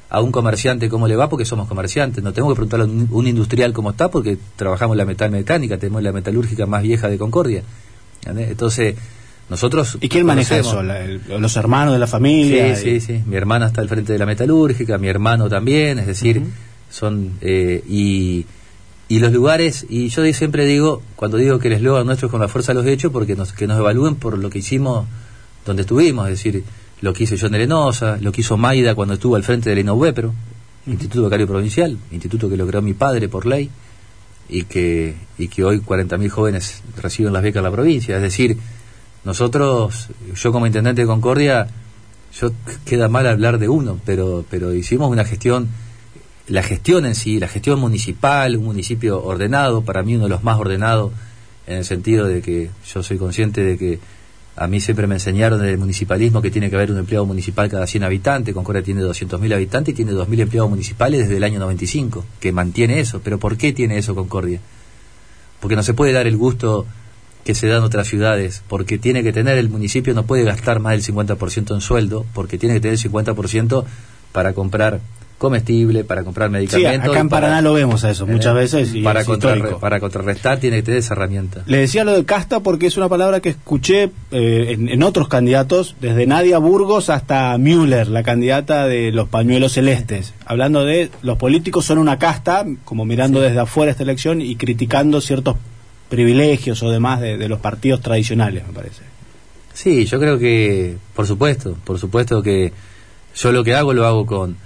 a 0.09 0.21
un 0.21 0.31
comerciante 0.33 0.88
cómo 0.88 1.07
le 1.09 1.16
va 1.16 1.29
porque 1.29 1.45
somos 1.45 1.69
comerciantes, 1.69 2.23
no 2.25 2.33
tenemos 2.33 2.53
que 2.53 2.57
preguntarle 2.57 2.85
a 2.85 2.88
un, 2.88 3.09
un 3.11 3.27
industrial 3.27 3.73
cómo 3.73 3.90
está 3.90 4.09
porque 4.11 4.38
trabajamos 4.57 4.97
la 4.97 5.05
metal 5.05 5.31
mecánica, 5.31 5.79
tenemos 5.79 6.03
la 6.03 6.12
metalúrgica 6.12 6.64
más 6.66 6.83
vieja 6.83 7.09
de 7.09 7.19
Concordia. 7.19 7.62
¿entendés? 8.21 8.51
Entonces, 8.51 8.95
nosotros... 9.51 9.99
¿Y 10.01 10.09
quién 10.09 10.25
maneja 10.27 10.57
eso? 10.59 10.83
La- 10.83 11.05
el- 11.05 11.21
¿Los 11.40 11.57
hermanos 11.57 11.92
de 11.92 11.99
la 12.01 12.07
familia? 12.07 12.75
Sí, 12.77 13.01
sí, 13.01 13.01
sí. 13.01 13.23
Mi 13.27 13.37
hermana 13.37 13.66
está 13.66 13.81
al 13.81 13.88
frente 13.88 14.12
de 14.12 14.19
la 14.19 14.27
metalúrgica, 14.27 14.97
mi 14.99 15.09
hermano 15.09 15.49
también, 15.49 15.99
es 15.99 16.07
decir, 16.07 16.42
son. 16.90 17.33
eh, 17.40 17.83
y, 17.88 18.38
y 18.40 18.47
y 19.09 19.21
los 19.21 19.31
lugares, 19.33 19.87
y 19.88 20.09
yo 20.09 20.25
siempre 20.33 20.64
digo, 20.66 21.01
cuando 21.14 21.37
digo 21.37 21.61
que 21.61 21.69
el 21.69 21.75
eslogan 21.75 22.07
nuestro 22.07 22.27
es 22.27 22.31
con 22.33 22.40
la 22.40 22.49
fuerza 22.49 22.73
de 22.75 22.81
los 22.83 22.87
hechos, 22.87 23.12
porque 23.12 23.37
nos, 23.37 23.53
que 23.53 23.69
nos 23.69 23.79
evalúen 23.79 24.16
por 24.16 24.37
lo 24.37 24.51
que 24.51 24.59
hicimos 24.59 25.07
donde 25.66 25.83
estuvimos, 25.83 26.26
es 26.29 26.31
decir, 26.31 26.64
lo 27.00 27.12
que 27.12 27.24
hizo 27.24 27.37
John 27.38 27.52
de 27.52 27.59
Lenosa, 27.59 28.16
lo 28.20 28.33
que 28.33 28.40
hizo 28.40 28.57
Maida 28.57 28.94
cuando 28.94 29.14
estuvo 29.14 29.37
al 29.37 29.44
frente 29.44 29.68
del 29.68 29.81
INOVEPRO, 29.81 30.33
Instituto 30.87 31.24
Becario 31.24 31.46
Provincial, 31.46 31.98
instituto 32.12 32.48
que 32.48 32.57
lo 32.57 32.66
creó 32.66 32.81
mi 32.81 32.94
padre 32.94 33.29
por 33.29 33.44
ley, 33.44 33.68
y 34.48 34.62
que, 34.64 35.16
y 35.38 35.48
que 35.48 35.64
hoy 35.64 35.81
40.000 35.81 36.29
jóvenes 36.29 36.83
reciben 37.02 37.33
las 37.33 37.42
becas 37.42 37.59
en 37.59 37.64
la 37.64 37.72
provincia. 37.72 38.16
Es 38.16 38.22
decir, 38.22 38.57
nosotros, 39.24 40.09
yo 40.35 40.52
como 40.52 40.66
intendente 40.66 41.02
de 41.02 41.09
Concordia, 41.09 41.66
yo 42.40 42.52
queda 42.85 43.09
mal 43.09 43.26
hablar 43.26 43.59
de 43.59 43.68
uno, 43.68 43.98
pero, 44.05 44.44
pero 44.48 44.72
hicimos 44.72 45.11
una 45.11 45.24
gestión 45.24 45.68
la 46.48 46.62
gestión 46.62 47.07
en 47.07 47.14
sí, 47.14 47.40
la 47.40 47.48
gestión 47.48 47.81
municipal, 47.81 48.57
un 48.57 48.64
municipio 48.64 49.22
ordenado, 49.22 49.83
para 49.83 50.02
mí 50.02 50.14
uno 50.14 50.24
de 50.24 50.31
los 50.31 50.44
más 50.44 50.59
ordenados, 50.59 51.12
en 51.66 51.79
el 51.79 51.85
sentido 51.85 52.26
de 52.26 52.40
que 52.40 52.70
yo 52.87 53.02
soy 53.02 53.18
consciente 53.18 53.62
de 53.62 53.76
que 53.76 53.98
a 54.57 54.66
mí 54.69 54.81
siempre 54.81 55.07
me 55.07 55.16
enseñaron 55.16 55.62
en 55.62 55.69
el 55.69 55.79
municipalismo 55.79 56.40
que 56.40 56.51
tiene 56.51 56.71
que 56.71 56.77
haber 56.77 56.90
un 56.90 56.99
empleado 56.99 57.27
municipal 57.27 57.69
cada 57.69 57.87
100 57.87 58.05
habitantes, 58.05 58.55
Concordia 58.55 58.83
tiene 58.83 59.03
200.000 59.03 59.55
habitantes 59.55 59.92
y 59.92 59.97
tiene 59.97 60.12
2.000 60.12 60.40
empleados 60.40 60.71
municipales 60.71 61.21
desde 61.21 61.37
el 61.37 61.45
año 61.45 61.59
95, 61.59 62.25
que 62.40 62.53
mantiene 62.53 63.01
eso. 63.01 63.21
Pero 63.23 63.38
¿por 63.38 63.59
qué 63.59 63.75
tiene 63.75 63.99
eso 63.99 64.14
Concordia? 64.14 64.61
Porque 65.61 65.77
no 65.77 65.83
se 65.83 65.92
puede 65.92 66.12
dar 66.12 66.27
el 66.27 66.38
gusto 66.38 66.87
que 67.45 67.55
se 67.55 67.69
da 67.69 67.77
en 67.77 67.85
otras 67.85 68.09
ciudades, 68.09 68.62
porque 68.66 68.99
tiene 68.99 69.23
que 69.23 69.33
tener, 69.33 69.59
el 69.59 69.69
municipio 69.69 70.14
no 70.14 70.25
puede 70.25 70.42
gastar 70.42 70.81
más 70.81 70.92
del 70.92 71.14
50% 71.14 71.75
en 71.75 71.81
sueldo, 71.81 72.27
porque 72.35 72.59
tiene 72.59 72.75
que 72.75 72.81
tener 72.81 72.99
el 72.99 73.12
50% 73.12 73.85
para 74.33 74.53
comprar 74.53 75.01
comestible, 75.38 76.05
para 76.05 76.25
comprar 76.25 76.51
medicamentos. 76.51 77.05
Sí, 77.05 77.11
acá 77.11 77.20
en 77.20 77.29
Paraná 77.29 77.61
lo 77.61 77.75
vemos 77.75 78.05
a 78.05 78.11
eso 78.11 78.27
muchas 78.27 78.53
eh, 78.53 78.59
veces. 78.59 78.94
Y 78.94 79.03
para, 79.03 79.22
para 79.81 80.01
contrarrestar 80.01 80.59
tiene 80.59 80.77
que 80.77 80.83
tener 80.85 81.01
esa 81.01 81.14
herramienta. 81.14 81.62
Le 81.66 81.79
decía 81.79 82.05
lo 82.05 82.12
de 82.12 82.25
casta 82.25 82.61
porque 82.61 82.87
es 82.87 82.96
una 82.96 83.09
palabra 83.09 83.40
que 83.40 83.51
escuché 83.51 84.11
eh, 84.31 84.66
en, 84.70 84.88
en, 84.88 85.03
otros 85.03 85.29
candidatos, 85.29 85.94
desde 86.01 86.27
Nadia 86.27 86.59
Burgos 86.59 87.11
hasta 87.11 87.57
Müller, 87.59 88.09
la 88.09 88.22
candidata 88.22 88.87
de 88.87 89.12
los 89.12 89.29
pañuelos 89.29 89.72
celestes, 89.72 90.33
hablando 90.46 90.85
de 90.85 91.11
los 91.22 91.37
políticos 91.37 91.85
son 91.85 91.99
una 91.99 92.18
casta, 92.18 92.64
como 92.85 93.05
mirando 93.05 93.40
desde 93.40 93.61
afuera 93.61 93.90
esta 93.90 94.05
elección 94.05 94.40
y 94.40 94.57
criticando 94.57 95.20
ciertos 95.20 95.57
privilegios 96.09 96.83
o 96.83 96.90
demás 96.90 97.20
de, 97.20 97.37
de 97.37 97.49
los 97.49 97.61
partidos 97.61 98.01
tradicionales, 98.01 98.66
me 98.66 98.72
parece. 98.72 99.03
Sí, 99.75 100.07
yo 100.07 100.18
creo 100.18 100.38
que, 100.38 100.96
por 101.14 101.27
supuesto, 101.27 101.77
por 101.85 101.99
supuesto 101.99 102.42
que 102.42 102.72
yo 103.35 103.53
lo 103.53 103.62
que 103.62 103.75
hago 103.75 103.92
lo 103.92 104.07
hago 104.07 104.25
con 104.25 104.57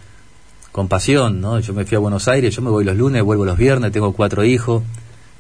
con 0.73 0.89
pasión, 0.89 1.41
¿no? 1.41 1.59
Yo 1.59 1.75
me 1.75 1.85
fui 1.85 1.97
a 1.97 1.99
Buenos 1.99 2.29
Aires, 2.29 2.55
yo 2.55 2.63
me 2.63 2.71
voy 2.71 2.85
los 2.85 2.97
lunes, 2.97 3.23
vuelvo 3.23 3.45
los 3.45 3.59
viernes, 3.59 3.93
tengo 3.93 4.13
cuatro 4.13 4.45
hijos, 4.45 4.83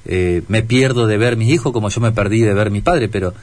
eh, 0.04 0.42
me 0.48 0.62
pierdo 0.62 1.06
de 1.06 1.18
ver 1.18 1.36
mis 1.36 1.50
hijos 1.50 1.72
como 1.72 1.88
yo 1.88 2.00
me 2.00 2.12
perdí 2.12 2.40
de 2.40 2.54
ver 2.54 2.70
mis 2.70 2.82
padres, 2.82 3.08
pero 3.12 3.34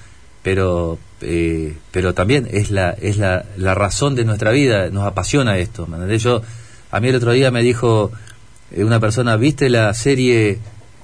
pero 0.44 0.98
eh, 1.22 1.76
pero 1.92 2.14
también 2.14 2.48
es 2.52 2.72
la 2.72 2.92
es 2.92 3.18
la, 3.18 3.46
la, 3.58 3.76
razón 3.76 4.16
de 4.16 4.26
nuestra 4.26 4.52
vida, 4.52 4.90
nos 4.90 5.06
apasiona 5.06 5.58
esto. 5.58 5.88
Yo 6.18 6.42
a 6.92 7.00
mí 7.00 7.10
el 7.10 7.16
otro 7.16 7.32
día 7.32 7.52
me 7.52 7.62
dijo 7.62 8.12
eh, 8.72 8.84
una 8.84 9.00
persona, 9.00 9.36
¿viste 9.38 9.70
la 9.70 9.94
serie 9.94 10.60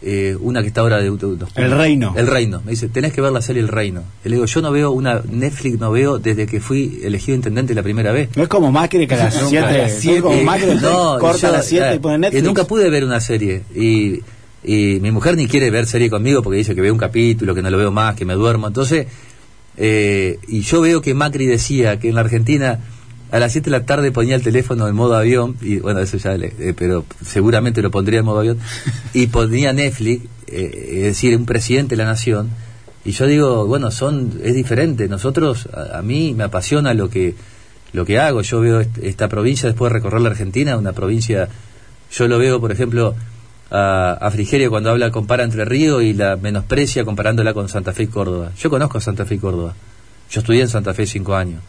eh, 0.05 0.35
una 0.39 0.61
que 0.61 0.67
está 0.67 0.81
ahora 0.81 0.97
de, 0.97 1.07
El 1.07 1.71
Reino. 1.71 2.13
El 2.17 2.27
Reino. 2.27 2.61
Me 2.65 2.71
dice, 2.71 2.89
tenés 2.89 3.13
que 3.13 3.21
ver 3.21 3.31
la 3.31 3.41
serie 3.41 3.61
El 3.61 3.69
Reino. 3.69 4.03
le 4.23 4.31
digo, 4.31 4.45
yo 4.45 4.61
no 4.61 4.71
veo 4.71 4.91
una 4.91 5.21
Netflix, 5.29 5.79
no 5.79 5.91
veo 5.91 6.19
desde 6.19 6.45
que 6.45 6.59
fui 6.59 6.99
elegido 7.03 7.35
intendente 7.35 7.73
la 7.73 7.83
primera 7.83 8.11
vez. 8.11 8.29
No 8.35 8.43
es 8.43 8.49
como 8.49 8.71
Macri 8.71 9.07
que 9.07 9.15
a 9.15 9.25
las 9.25 9.35
7 9.35 10.45
no, 10.81 11.17
corta 11.19 11.49
a 11.49 11.51
las 11.51 11.65
7 11.67 11.95
y 11.95 11.99
pone 11.99 12.17
Netflix. 12.17 12.43
nunca 12.43 12.65
pude 12.65 12.89
ver 12.89 13.05
una 13.05 13.21
serie 13.21 13.63
y, 13.73 14.21
y 14.63 14.99
mi 14.99 15.11
mujer 15.11 15.37
ni 15.37 15.47
quiere 15.47 15.71
ver 15.71 15.87
serie 15.87 16.09
conmigo 16.09 16.43
porque 16.43 16.57
dice 16.57 16.75
que 16.75 16.81
veo 16.81 16.91
un 16.91 16.99
capítulo, 16.99 17.55
que 17.55 17.61
no 17.61 17.69
lo 17.69 17.77
veo 17.77 17.91
más, 17.91 18.15
que 18.15 18.25
me 18.25 18.33
duermo. 18.33 18.67
Entonces, 18.67 19.07
eh, 19.77 20.37
y 20.47 20.61
yo 20.61 20.81
veo 20.81 21.01
que 21.01 21.13
Macri 21.13 21.45
decía 21.45 21.99
que 21.99 22.09
en 22.09 22.15
la 22.15 22.21
Argentina 22.21 22.79
a 23.33 23.39
las 23.39 23.51
7 23.51 23.65
de 23.65 23.71
la 23.71 23.83
tarde 23.83 24.11
ponía 24.11 24.35
el 24.35 24.43
teléfono 24.43 24.87
en 24.87 24.95
modo 24.95 25.15
avión, 25.15 25.57
y 25.59 25.79
bueno, 25.79 26.01
eso 26.01 26.17
ya, 26.17 26.35
eh, 26.35 26.75
pero 26.77 27.03
seguramente 27.25 27.81
lo 27.81 27.89
pondría 27.89 28.19
en 28.19 28.25
modo 28.25 28.41
avión, 28.41 28.59
y 29.11 29.25
ponía 29.25 29.73
Netflix, 29.73 30.25
eh, 30.45 30.97
es 30.97 31.03
decir, 31.03 31.35
un 31.35 31.47
presidente 31.47 31.95
de 31.95 32.03
la 32.03 32.05
nación, 32.05 32.51
y 33.03 33.11
yo 33.11 33.25
digo, 33.25 33.65
bueno, 33.65 33.89
son 33.89 34.39
es 34.43 34.53
diferente, 34.53 35.07
nosotros, 35.07 35.67
a, 35.73 36.03
mí 36.03 36.35
me 36.37 36.43
apasiona 36.43 36.93
lo 36.93 37.09
que, 37.09 37.33
lo 37.91 38.05
que 38.05 38.19
hago, 38.19 38.43
yo 38.43 38.59
veo 38.59 38.81
esta 39.01 39.27
provincia 39.29 39.67
después 39.67 39.91
de 39.91 39.97
recorrer 39.97 40.21
la 40.21 40.29
Argentina, 40.29 40.77
una 40.77 40.93
provincia, 40.93 41.49
yo 42.11 42.27
lo 42.27 42.37
veo, 42.37 42.61
por 42.61 42.71
ejemplo, 42.71 43.15
a, 43.71 44.11
a 44.11 44.29
Frigerio 44.29 44.69
cuando 44.69 44.91
habla, 44.91 45.09
compara 45.09 45.43
entre 45.43 45.65
Río 45.65 46.01
y 46.01 46.13
la 46.13 46.35
menosprecia 46.35 47.03
comparándola 47.03 47.55
con 47.55 47.67
Santa 47.67 47.93
Fe 47.93 48.03
y 48.03 48.07
Córdoba. 48.07 48.51
Yo 48.59 48.69
conozco 48.69 48.99
a 48.99 49.01
Santa 49.01 49.25
Fe 49.25 49.35
y 49.35 49.39
Córdoba, 49.39 49.73
yo 50.29 50.41
estudié 50.41 50.61
en 50.61 50.69
Santa 50.69 50.93
Fe 50.93 51.07
cinco 51.07 51.33
años 51.33 51.63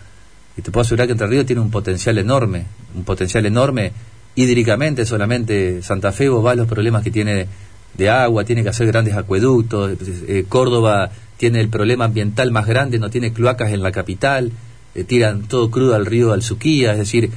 y 0.57 0.63
te 0.63 0.71
puedo 0.71 0.83
asegurar 0.83 1.07
que 1.07 1.13
Entre 1.13 1.27
Ríos 1.27 1.47
tiene 1.47 1.63
un 1.63 1.71
potencial 1.71 2.19
enorme, 2.19 2.67
un 2.95 3.05
potencial 3.05 3.45
enorme 3.47 3.93
hídricamente 4.37 5.07
solamente 5.07 5.83
Santa 5.83 6.13
Fe 6.13 6.29
vos 6.29 6.45
va 6.45 6.55
los 6.55 6.67
problemas 6.67 7.03
que 7.03 7.11
tiene 7.11 7.47
de 7.95 8.11
agua, 8.11 8.45
tiene 8.45 8.63
que 8.63 8.69
hacer 8.69 8.87
grandes 8.89 9.15
acueductos, 9.15 9.93
eh, 10.27 10.45
Córdoba 10.49 11.11
tiene 11.37 11.61
el 11.61 11.69
problema 11.69 12.07
ambiental 12.07 12.51
más 12.51 12.67
grande, 12.67 12.99
no 12.99 13.11
tiene 13.11 13.33
cloacas 13.33 13.73
en 13.73 13.83
la 13.83 13.93
capital, 13.93 14.51
eh, 14.95 15.05
tiran 15.05 15.43
todo 15.43 15.71
crudo 15.71 15.95
al 15.95 16.07
río 16.07 16.33
Alzuquía, 16.33 16.93
es 16.93 16.99
decir, 16.99 17.31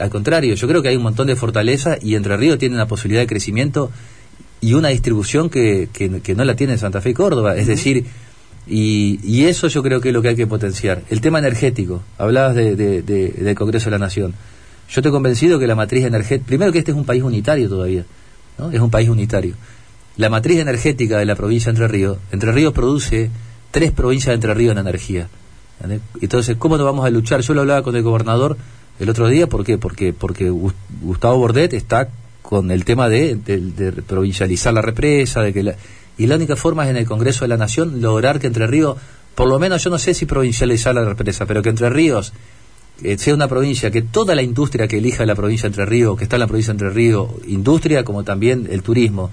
al 0.00 0.10
contrario, 0.10 0.54
yo 0.54 0.68
creo 0.68 0.82
que 0.82 0.88
hay 0.88 0.96
un 0.96 1.02
montón 1.02 1.26
de 1.26 1.36
fortaleza 1.36 1.96
y 2.00 2.14
Entre 2.14 2.36
Ríos 2.36 2.58
tiene 2.58 2.74
una 2.74 2.86
posibilidad 2.86 3.22
de 3.22 3.26
crecimiento 3.26 3.90
y 4.60 4.74
una 4.74 4.88
distribución 4.88 5.50
que, 5.50 5.88
que, 5.92 6.34
no 6.34 6.44
la 6.44 6.56
tiene 6.56 6.78
Santa 6.78 7.00
Fe 7.00 7.10
y 7.10 7.14
Córdoba, 7.14 7.56
es 7.56 7.66
decir, 7.66 8.06
y, 8.66 9.44
eso 9.44 9.68
yo 9.68 9.82
creo 9.82 10.00
que 10.00 10.08
es 10.08 10.14
lo 10.14 10.22
que 10.22 10.28
hay 10.28 10.36
que 10.36 10.46
potenciar. 10.46 11.02
El 11.10 11.20
tema 11.20 11.38
energético, 11.38 12.02
hablabas 12.16 12.54
de, 12.54 12.74
del 12.74 13.54
Congreso 13.54 13.86
de 13.86 13.90
la 13.92 13.98
Nación. 13.98 14.34
Yo 14.88 15.00
estoy 15.00 15.12
convencido 15.12 15.58
que 15.58 15.66
la 15.66 15.74
matriz 15.74 16.04
energética, 16.04 16.46
primero 16.46 16.72
que 16.72 16.78
este 16.78 16.90
es 16.92 16.96
un 16.96 17.04
país 17.04 17.22
unitario 17.22 17.68
todavía, 17.68 18.04
¿no? 18.58 18.70
es 18.70 18.80
un 18.80 18.90
país 18.90 19.08
unitario. 19.08 19.54
La 20.16 20.30
matriz 20.30 20.58
energética 20.58 21.18
de 21.18 21.24
la 21.24 21.34
provincia 21.34 21.72
de 21.72 21.76
Entre 21.76 21.88
Ríos, 21.88 22.18
Entre 22.30 22.52
Ríos 22.52 22.72
produce 22.72 23.30
tres 23.70 23.92
provincias 23.92 24.28
de 24.28 24.34
Entre 24.34 24.54
Ríos 24.54 24.72
en 24.72 24.78
energía. 24.78 25.28
Entonces, 26.20 26.56
¿cómo 26.56 26.76
nos 26.76 26.86
vamos 26.86 27.04
a 27.04 27.10
luchar? 27.10 27.40
Yo 27.40 27.52
lo 27.52 27.62
hablaba 27.62 27.82
con 27.82 27.96
el 27.96 28.02
gobernador 28.02 28.56
el 28.98 29.10
otro 29.10 29.28
día, 29.28 29.48
¿por 29.48 29.64
qué? 29.64 29.76
Porque, 29.76 30.12
porque 30.12 30.50
Gustavo 30.50 31.36
Bordet 31.36 31.74
está 31.74 32.08
con 32.42 32.70
el 32.70 32.84
tema 32.84 33.08
de, 33.08 33.34
de 33.34 33.92
provincializar 34.02 34.72
la 34.72 34.82
represa, 34.82 35.40
de 35.40 35.52
que 35.52 35.62
la, 35.64 35.74
y 36.16 36.26
la 36.26 36.36
única 36.36 36.56
forma 36.56 36.84
es 36.84 36.90
en 36.90 36.96
el 36.96 37.06
Congreso 37.06 37.44
de 37.44 37.48
la 37.48 37.56
Nación 37.56 38.00
lograr 38.00 38.38
que 38.40 38.46
Entre 38.46 38.66
Ríos, 38.66 38.96
por 39.34 39.48
lo 39.48 39.58
menos 39.58 39.82
yo 39.82 39.90
no 39.90 39.98
sé 39.98 40.14
si 40.14 40.26
provincializar 40.26 40.94
la 40.94 41.04
represa, 41.04 41.46
pero 41.46 41.62
que 41.62 41.70
Entre 41.70 41.90
Ríos 41.90 42.32
eh, 43.02 43.18
sea 43.18 43.34
una 43.34 43.48
provincia, 43.48 43.90
que 43.90 44.02
toda 44.02 44.34
la 44.34 44.42
industria 44.42 44.86
que 44.86 44.98
elija 44.98 45.26
la 45.26 45.34
provincia 45.34 45.68
de 45.68 45.72
Entre 45.72 45.86
Ríos, 45.86 46.16
que 46.16 46.24
está 46.24 46.36
en 46.36 46.40
la 46.40 46.46
provincia 46.46 46.72
de 46.72 46.76
Entre 46.76 46.90
Ríos, 46.90 47.28
industria 47.48 48.04
como 48.04 48.22
también 48.22 48.68
el 48.70 48.82
turismo, 48.82 49.30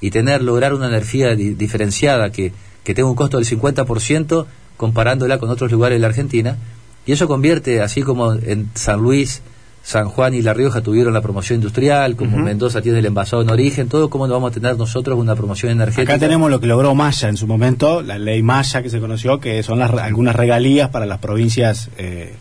y 0.00 0.10
tener, 0.10 0.42
lograr 0.42 0.74
una 0.74 0.88
energía 0.88 1.34
diferenciada 1.34 2.30
que, 2.30 2.52
que 2.82 2.94
tenga 2.94 3.08
un 3.08 3.14
costo 3.14 3.38
del 3.38 3.46
50% 3.46 4.46
comparándola 4.76 5.38
con 5.38 5.50
otros 5.50 5.70
lugares 5.70 5.96
de 5.96 6.00
la 6.00 6.08
Argentina, 6.08 6.58
y 7.06 7.12
eso 7.12 7.28
convierte, 7.28 7.80
así 7.80 8.02
como 8.02 8.32
en 8.32 8.70
San 8.74 9.00
Luis, 9.00 9.42
San 9.84 10.08
Juan 10.08 10.32
y 10.32 10.40
La 10.40 10.54
Rioja 10.54 10.80
tuvieron 10.80 11.12
la 11.12 11.20
promoción 11.20 11.56
industrial, 11.56 12.16
como 12.16 12.38
Mendoza 12.38 12.80
tiene 12.80 13.00
el 13.00 13.06
envasado 13.06 13.42
en 13.42 13.50
origen, 13.50 13.86
todo 13.90 14.08
como 14.08 14.26
vamos 14.26 14.50
a 14.50 14.54
tener 14.54 14.78
nosotros 14.78 15.18
una 15.18 15.36
promoción 15.36 15.72
energética. 15.72 16.14
Acá 16.14 16.18
tenemos 16.18 16.50
lo 16.50 16.58
que 16.58 16.66
logró 16.66 16.94
Maya 16.94 17.28
en 17.28 17.36
su 17.36 17.46
momento, 17.46 18.00
la 18.00 18.18
ley 18.18 18.42
Maya 18.42 18.82
que 18.82 18.88
se 18.88 18.98
conoció, 18.98 19.40
que 19.40 19.62
son 19.62 19.78
las, 19.78 19.92
algunas 19.92 20.34
regalías 20.34 20.88
para 20.88 21.04
las 21.04 21.18
provincias. 21.18 21.90
Eh, 21.98 22.34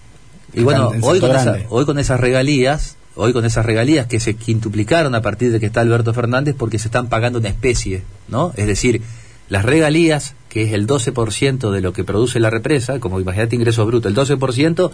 y 0.54 0.64
bueno, 0.64 0.94
hoy 1.02 1.20
con, 1.20 1.32
hoy 1.70 1.86
con 1.86 2.00
esas 2.00 2.18
regalías, 2.18 2.96
hoy 3.16 3.34
con 3.34 3.44
esas 3.44 3.66
regalías 3.66 4.08
que 4.08 4.22
se 4.22 4.36
quintuplicaron 4.36 5.14
a 5.14 5.22
partir 5.22 5.52
de 5.52 5.60
que 5.60 5.66
está 5.66 5.82
Alberto 5.82 6.14
Fernández 6.14 6.56
porque 6.58 6.80
se 6.80 6.88
están 6.88 7.10
pagando 7.10 7.40
en 7.40 7.48
especie, 7.48 8.04
¿no? 8.30 8.54
Es 8.56 8.68
decir, 8.68 9.02
las 9.50 9.66
regalías, 9.66 10.34
que 10.54 10.62
es 10.62 10.74
el 10.74 10.86
12% 10.86 11.72
de 11.72 11.82
lo 11.82 11.94
que 11.94 12.04
produce 12.04 12.40
la 12.40 12.52
represa, 12.52 13.00
como 13.00 13.20
imagínate 13.20 13.56
ingreso 13.56 13.88
bruto, 13.88 14.08
el 14.08 14.16
12% 14.16 14.92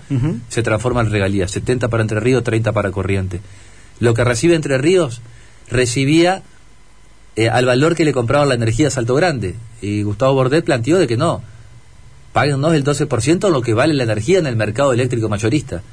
se 0.47 0.63
transforma 0.63 1.01
en 1.01 1.11
regalías, 1.11 1.51
70 1.51 1.89
para 1.89 2.01
Entre 2.01 2.21
Ríos, 2.21 2.45
30 2.45 2.71
para 2.71 2.91
Corriente. 2.91 3.41
Lo 3.99 4.13
que 4.13 4.23
recibe 4.23 4.55
Entre 4.55 4.77
Ríos 4.77 5.19
recibía 5.69 6.43
eh, 7.35 7.49
al 7.49 7.65
valor 7.65 7.95
que 7.95 8.05
le 8.05 8.13
compraban 8.13 8.47
la 8.47 8.55
energía 8.55 8.87
a 8.87 8.91
Salto 8.91 9.15
Grande. 9.15 9.55
Y 9.81 10.03
Gustavo 10.03 10.33
Bordet 10.33 10.63
planteó 10.63 10.97
de 10.97 11.07
que 11.07 11.17
no, 11.17 11.41
páguennos 12.31 12.73
el 12.73 12.85
12% 12.85 13.49
lo 13.49 13.61
que 13.61 13.73
vale 13.73 13.93
la 13.93 14.03
energía 14.03 14.39
en 14.39 14.47
el 14.47 14.55
mercado 14.55 14.93
eléctrico 14.93 15.27
mayorista. 15.27 15.83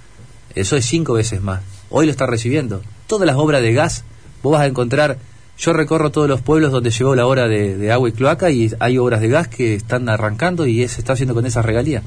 Eso 0.55 0.76
es 0.76 0.87
cinco 0.87 1.14
veces 1.14 1.42
más. 1.42 1.62
Hoy 1.90 2.07
lo 2.07 2.12
está 2.12 2.26
recibiendo. 2.26 2.83
Todas 3.09 3.26
las 3.26 3.35
obras 3.35 3.62
de 3.62 3.72
gas, 3.72 4.05
vos 4.44 4.52
vas 4.52 4.61
a 4.62 4.66
encontrar 4.66 5.18
yo 5.58 5.72
recorro 5.72 6.10
todos 6.10 6.28
los 6.28 6.40
pueblos 6.40 6.70
donde 6.70 6.90
llegó 6.90 7.14
la 7.14 7.26
hora 7.26 7.48
de, 7.48 7.90
agua 7.90 8.08
y 8.08 8.12
cloaca 8.12 8.50
y 8.50 8.70
hay 8.78 8.98
obras 8.98 9.20
de 9.20 9.28
gas 9.28 9.48
que 9.48 9.74
están 9.74 10.08
arrancando 10.08 10.66
y 10.66 10.86
se 10.88 11.00
está 11.00 11.14
haciendo 11.14 11.34
con 11.34 11.46
esa 11.46 11.62
regalía. 11.62 12.02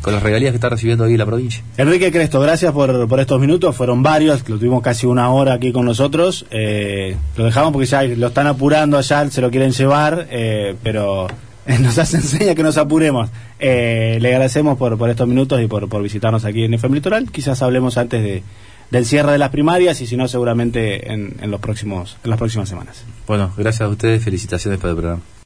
con 0.00 0.12
las 0.12 0.22
regalías 0.22 0.52
que 0.52 0.56
está 0.56 0.68
recibiendo 0.68 1.04
ahí 1.04 1.16
la 1.16 1.24
provincia. 1.24 1.64
Enrique 1.78 2.12
Cresto, 2.12 2.38
gracias 2.38 2.72
por, 2.72 3.08
por 3.08 3.20
estos 3.20 3.40
minutos, 3.40 3.74
fueron 3.74 4.02
varios, 4.02 4.46
lo 4.48 4.58
tuvimos 4.58 4.82
casi 4.82 5.06
una 5.06 5.30
hora 5.30 5.54
aquí 5.54 5.72
con 5.72 5.86
nosotros, 5.86 6.44
eh, 6.50 7.16
lo 7.36 7.44
dejamos 7.44 7.72
porque 7.72 7.86
ya 7.86 8.02
lo 8.02 8.26
están 8.26 8.46
apurando 8.46 8.98
allá, 8.98 9.30
se 9.30 9.40
lo 9.40 9.50
quieren 9.50 9.72
llevar, 9.72 10.28
eh, 10.30 10.76
pero 10.82 11.26
nos 11.80 11.98
hace 11.98 12.18
enseña 12.18 12.54
que 12.54 12.62
nos 12.62 12.76
apuremos. 12.76 13.30
Eh, 13.58 14.18
le 14.20 14.28
agradecemos 14.28 14.76
por, 14.76 14.98
por 14.98 15.08
estos 15.08 15.26
minutos 15.26 15.60
y 15.62 15.66
por, 15.66 15.88
por 15.88 16.02
visitarnos 16.02 16.44
aquí 16.44 16.64
en 16.64 16.74
FM 16.74 16.96
Litoral, 16.96 17.30
quizás 17.30 17.62
hablemos 17.62 17.96
antes 17.96 18.22
de, 18.22 18.42
del 18.90 19.06
cierre 19.06 19.32
de 19.32 19.38
las 19.38 19.50
primarias 19.50 20.00
y 20.00 20.06
si 20.06 20.16
no 20.16 20.28
seguramente 20.28 21.12
en, 21.12 21.36
en 21.40 21.50
los 21.50 21.60
próximos 21.60 22.16
en 22.24 22.30
las 22.30 22.38
próximas 22.38 22.68
semanas. 22.68 23.04
Bueno, 23.26 23.52
gracias 23.56 23.82
a 23.82 23.88
ustedes, 23.88 24.22
felicitaciones 24.22 24.80
por 24.80 24.90
el 24.90 24.96
programa. 24.96 25.22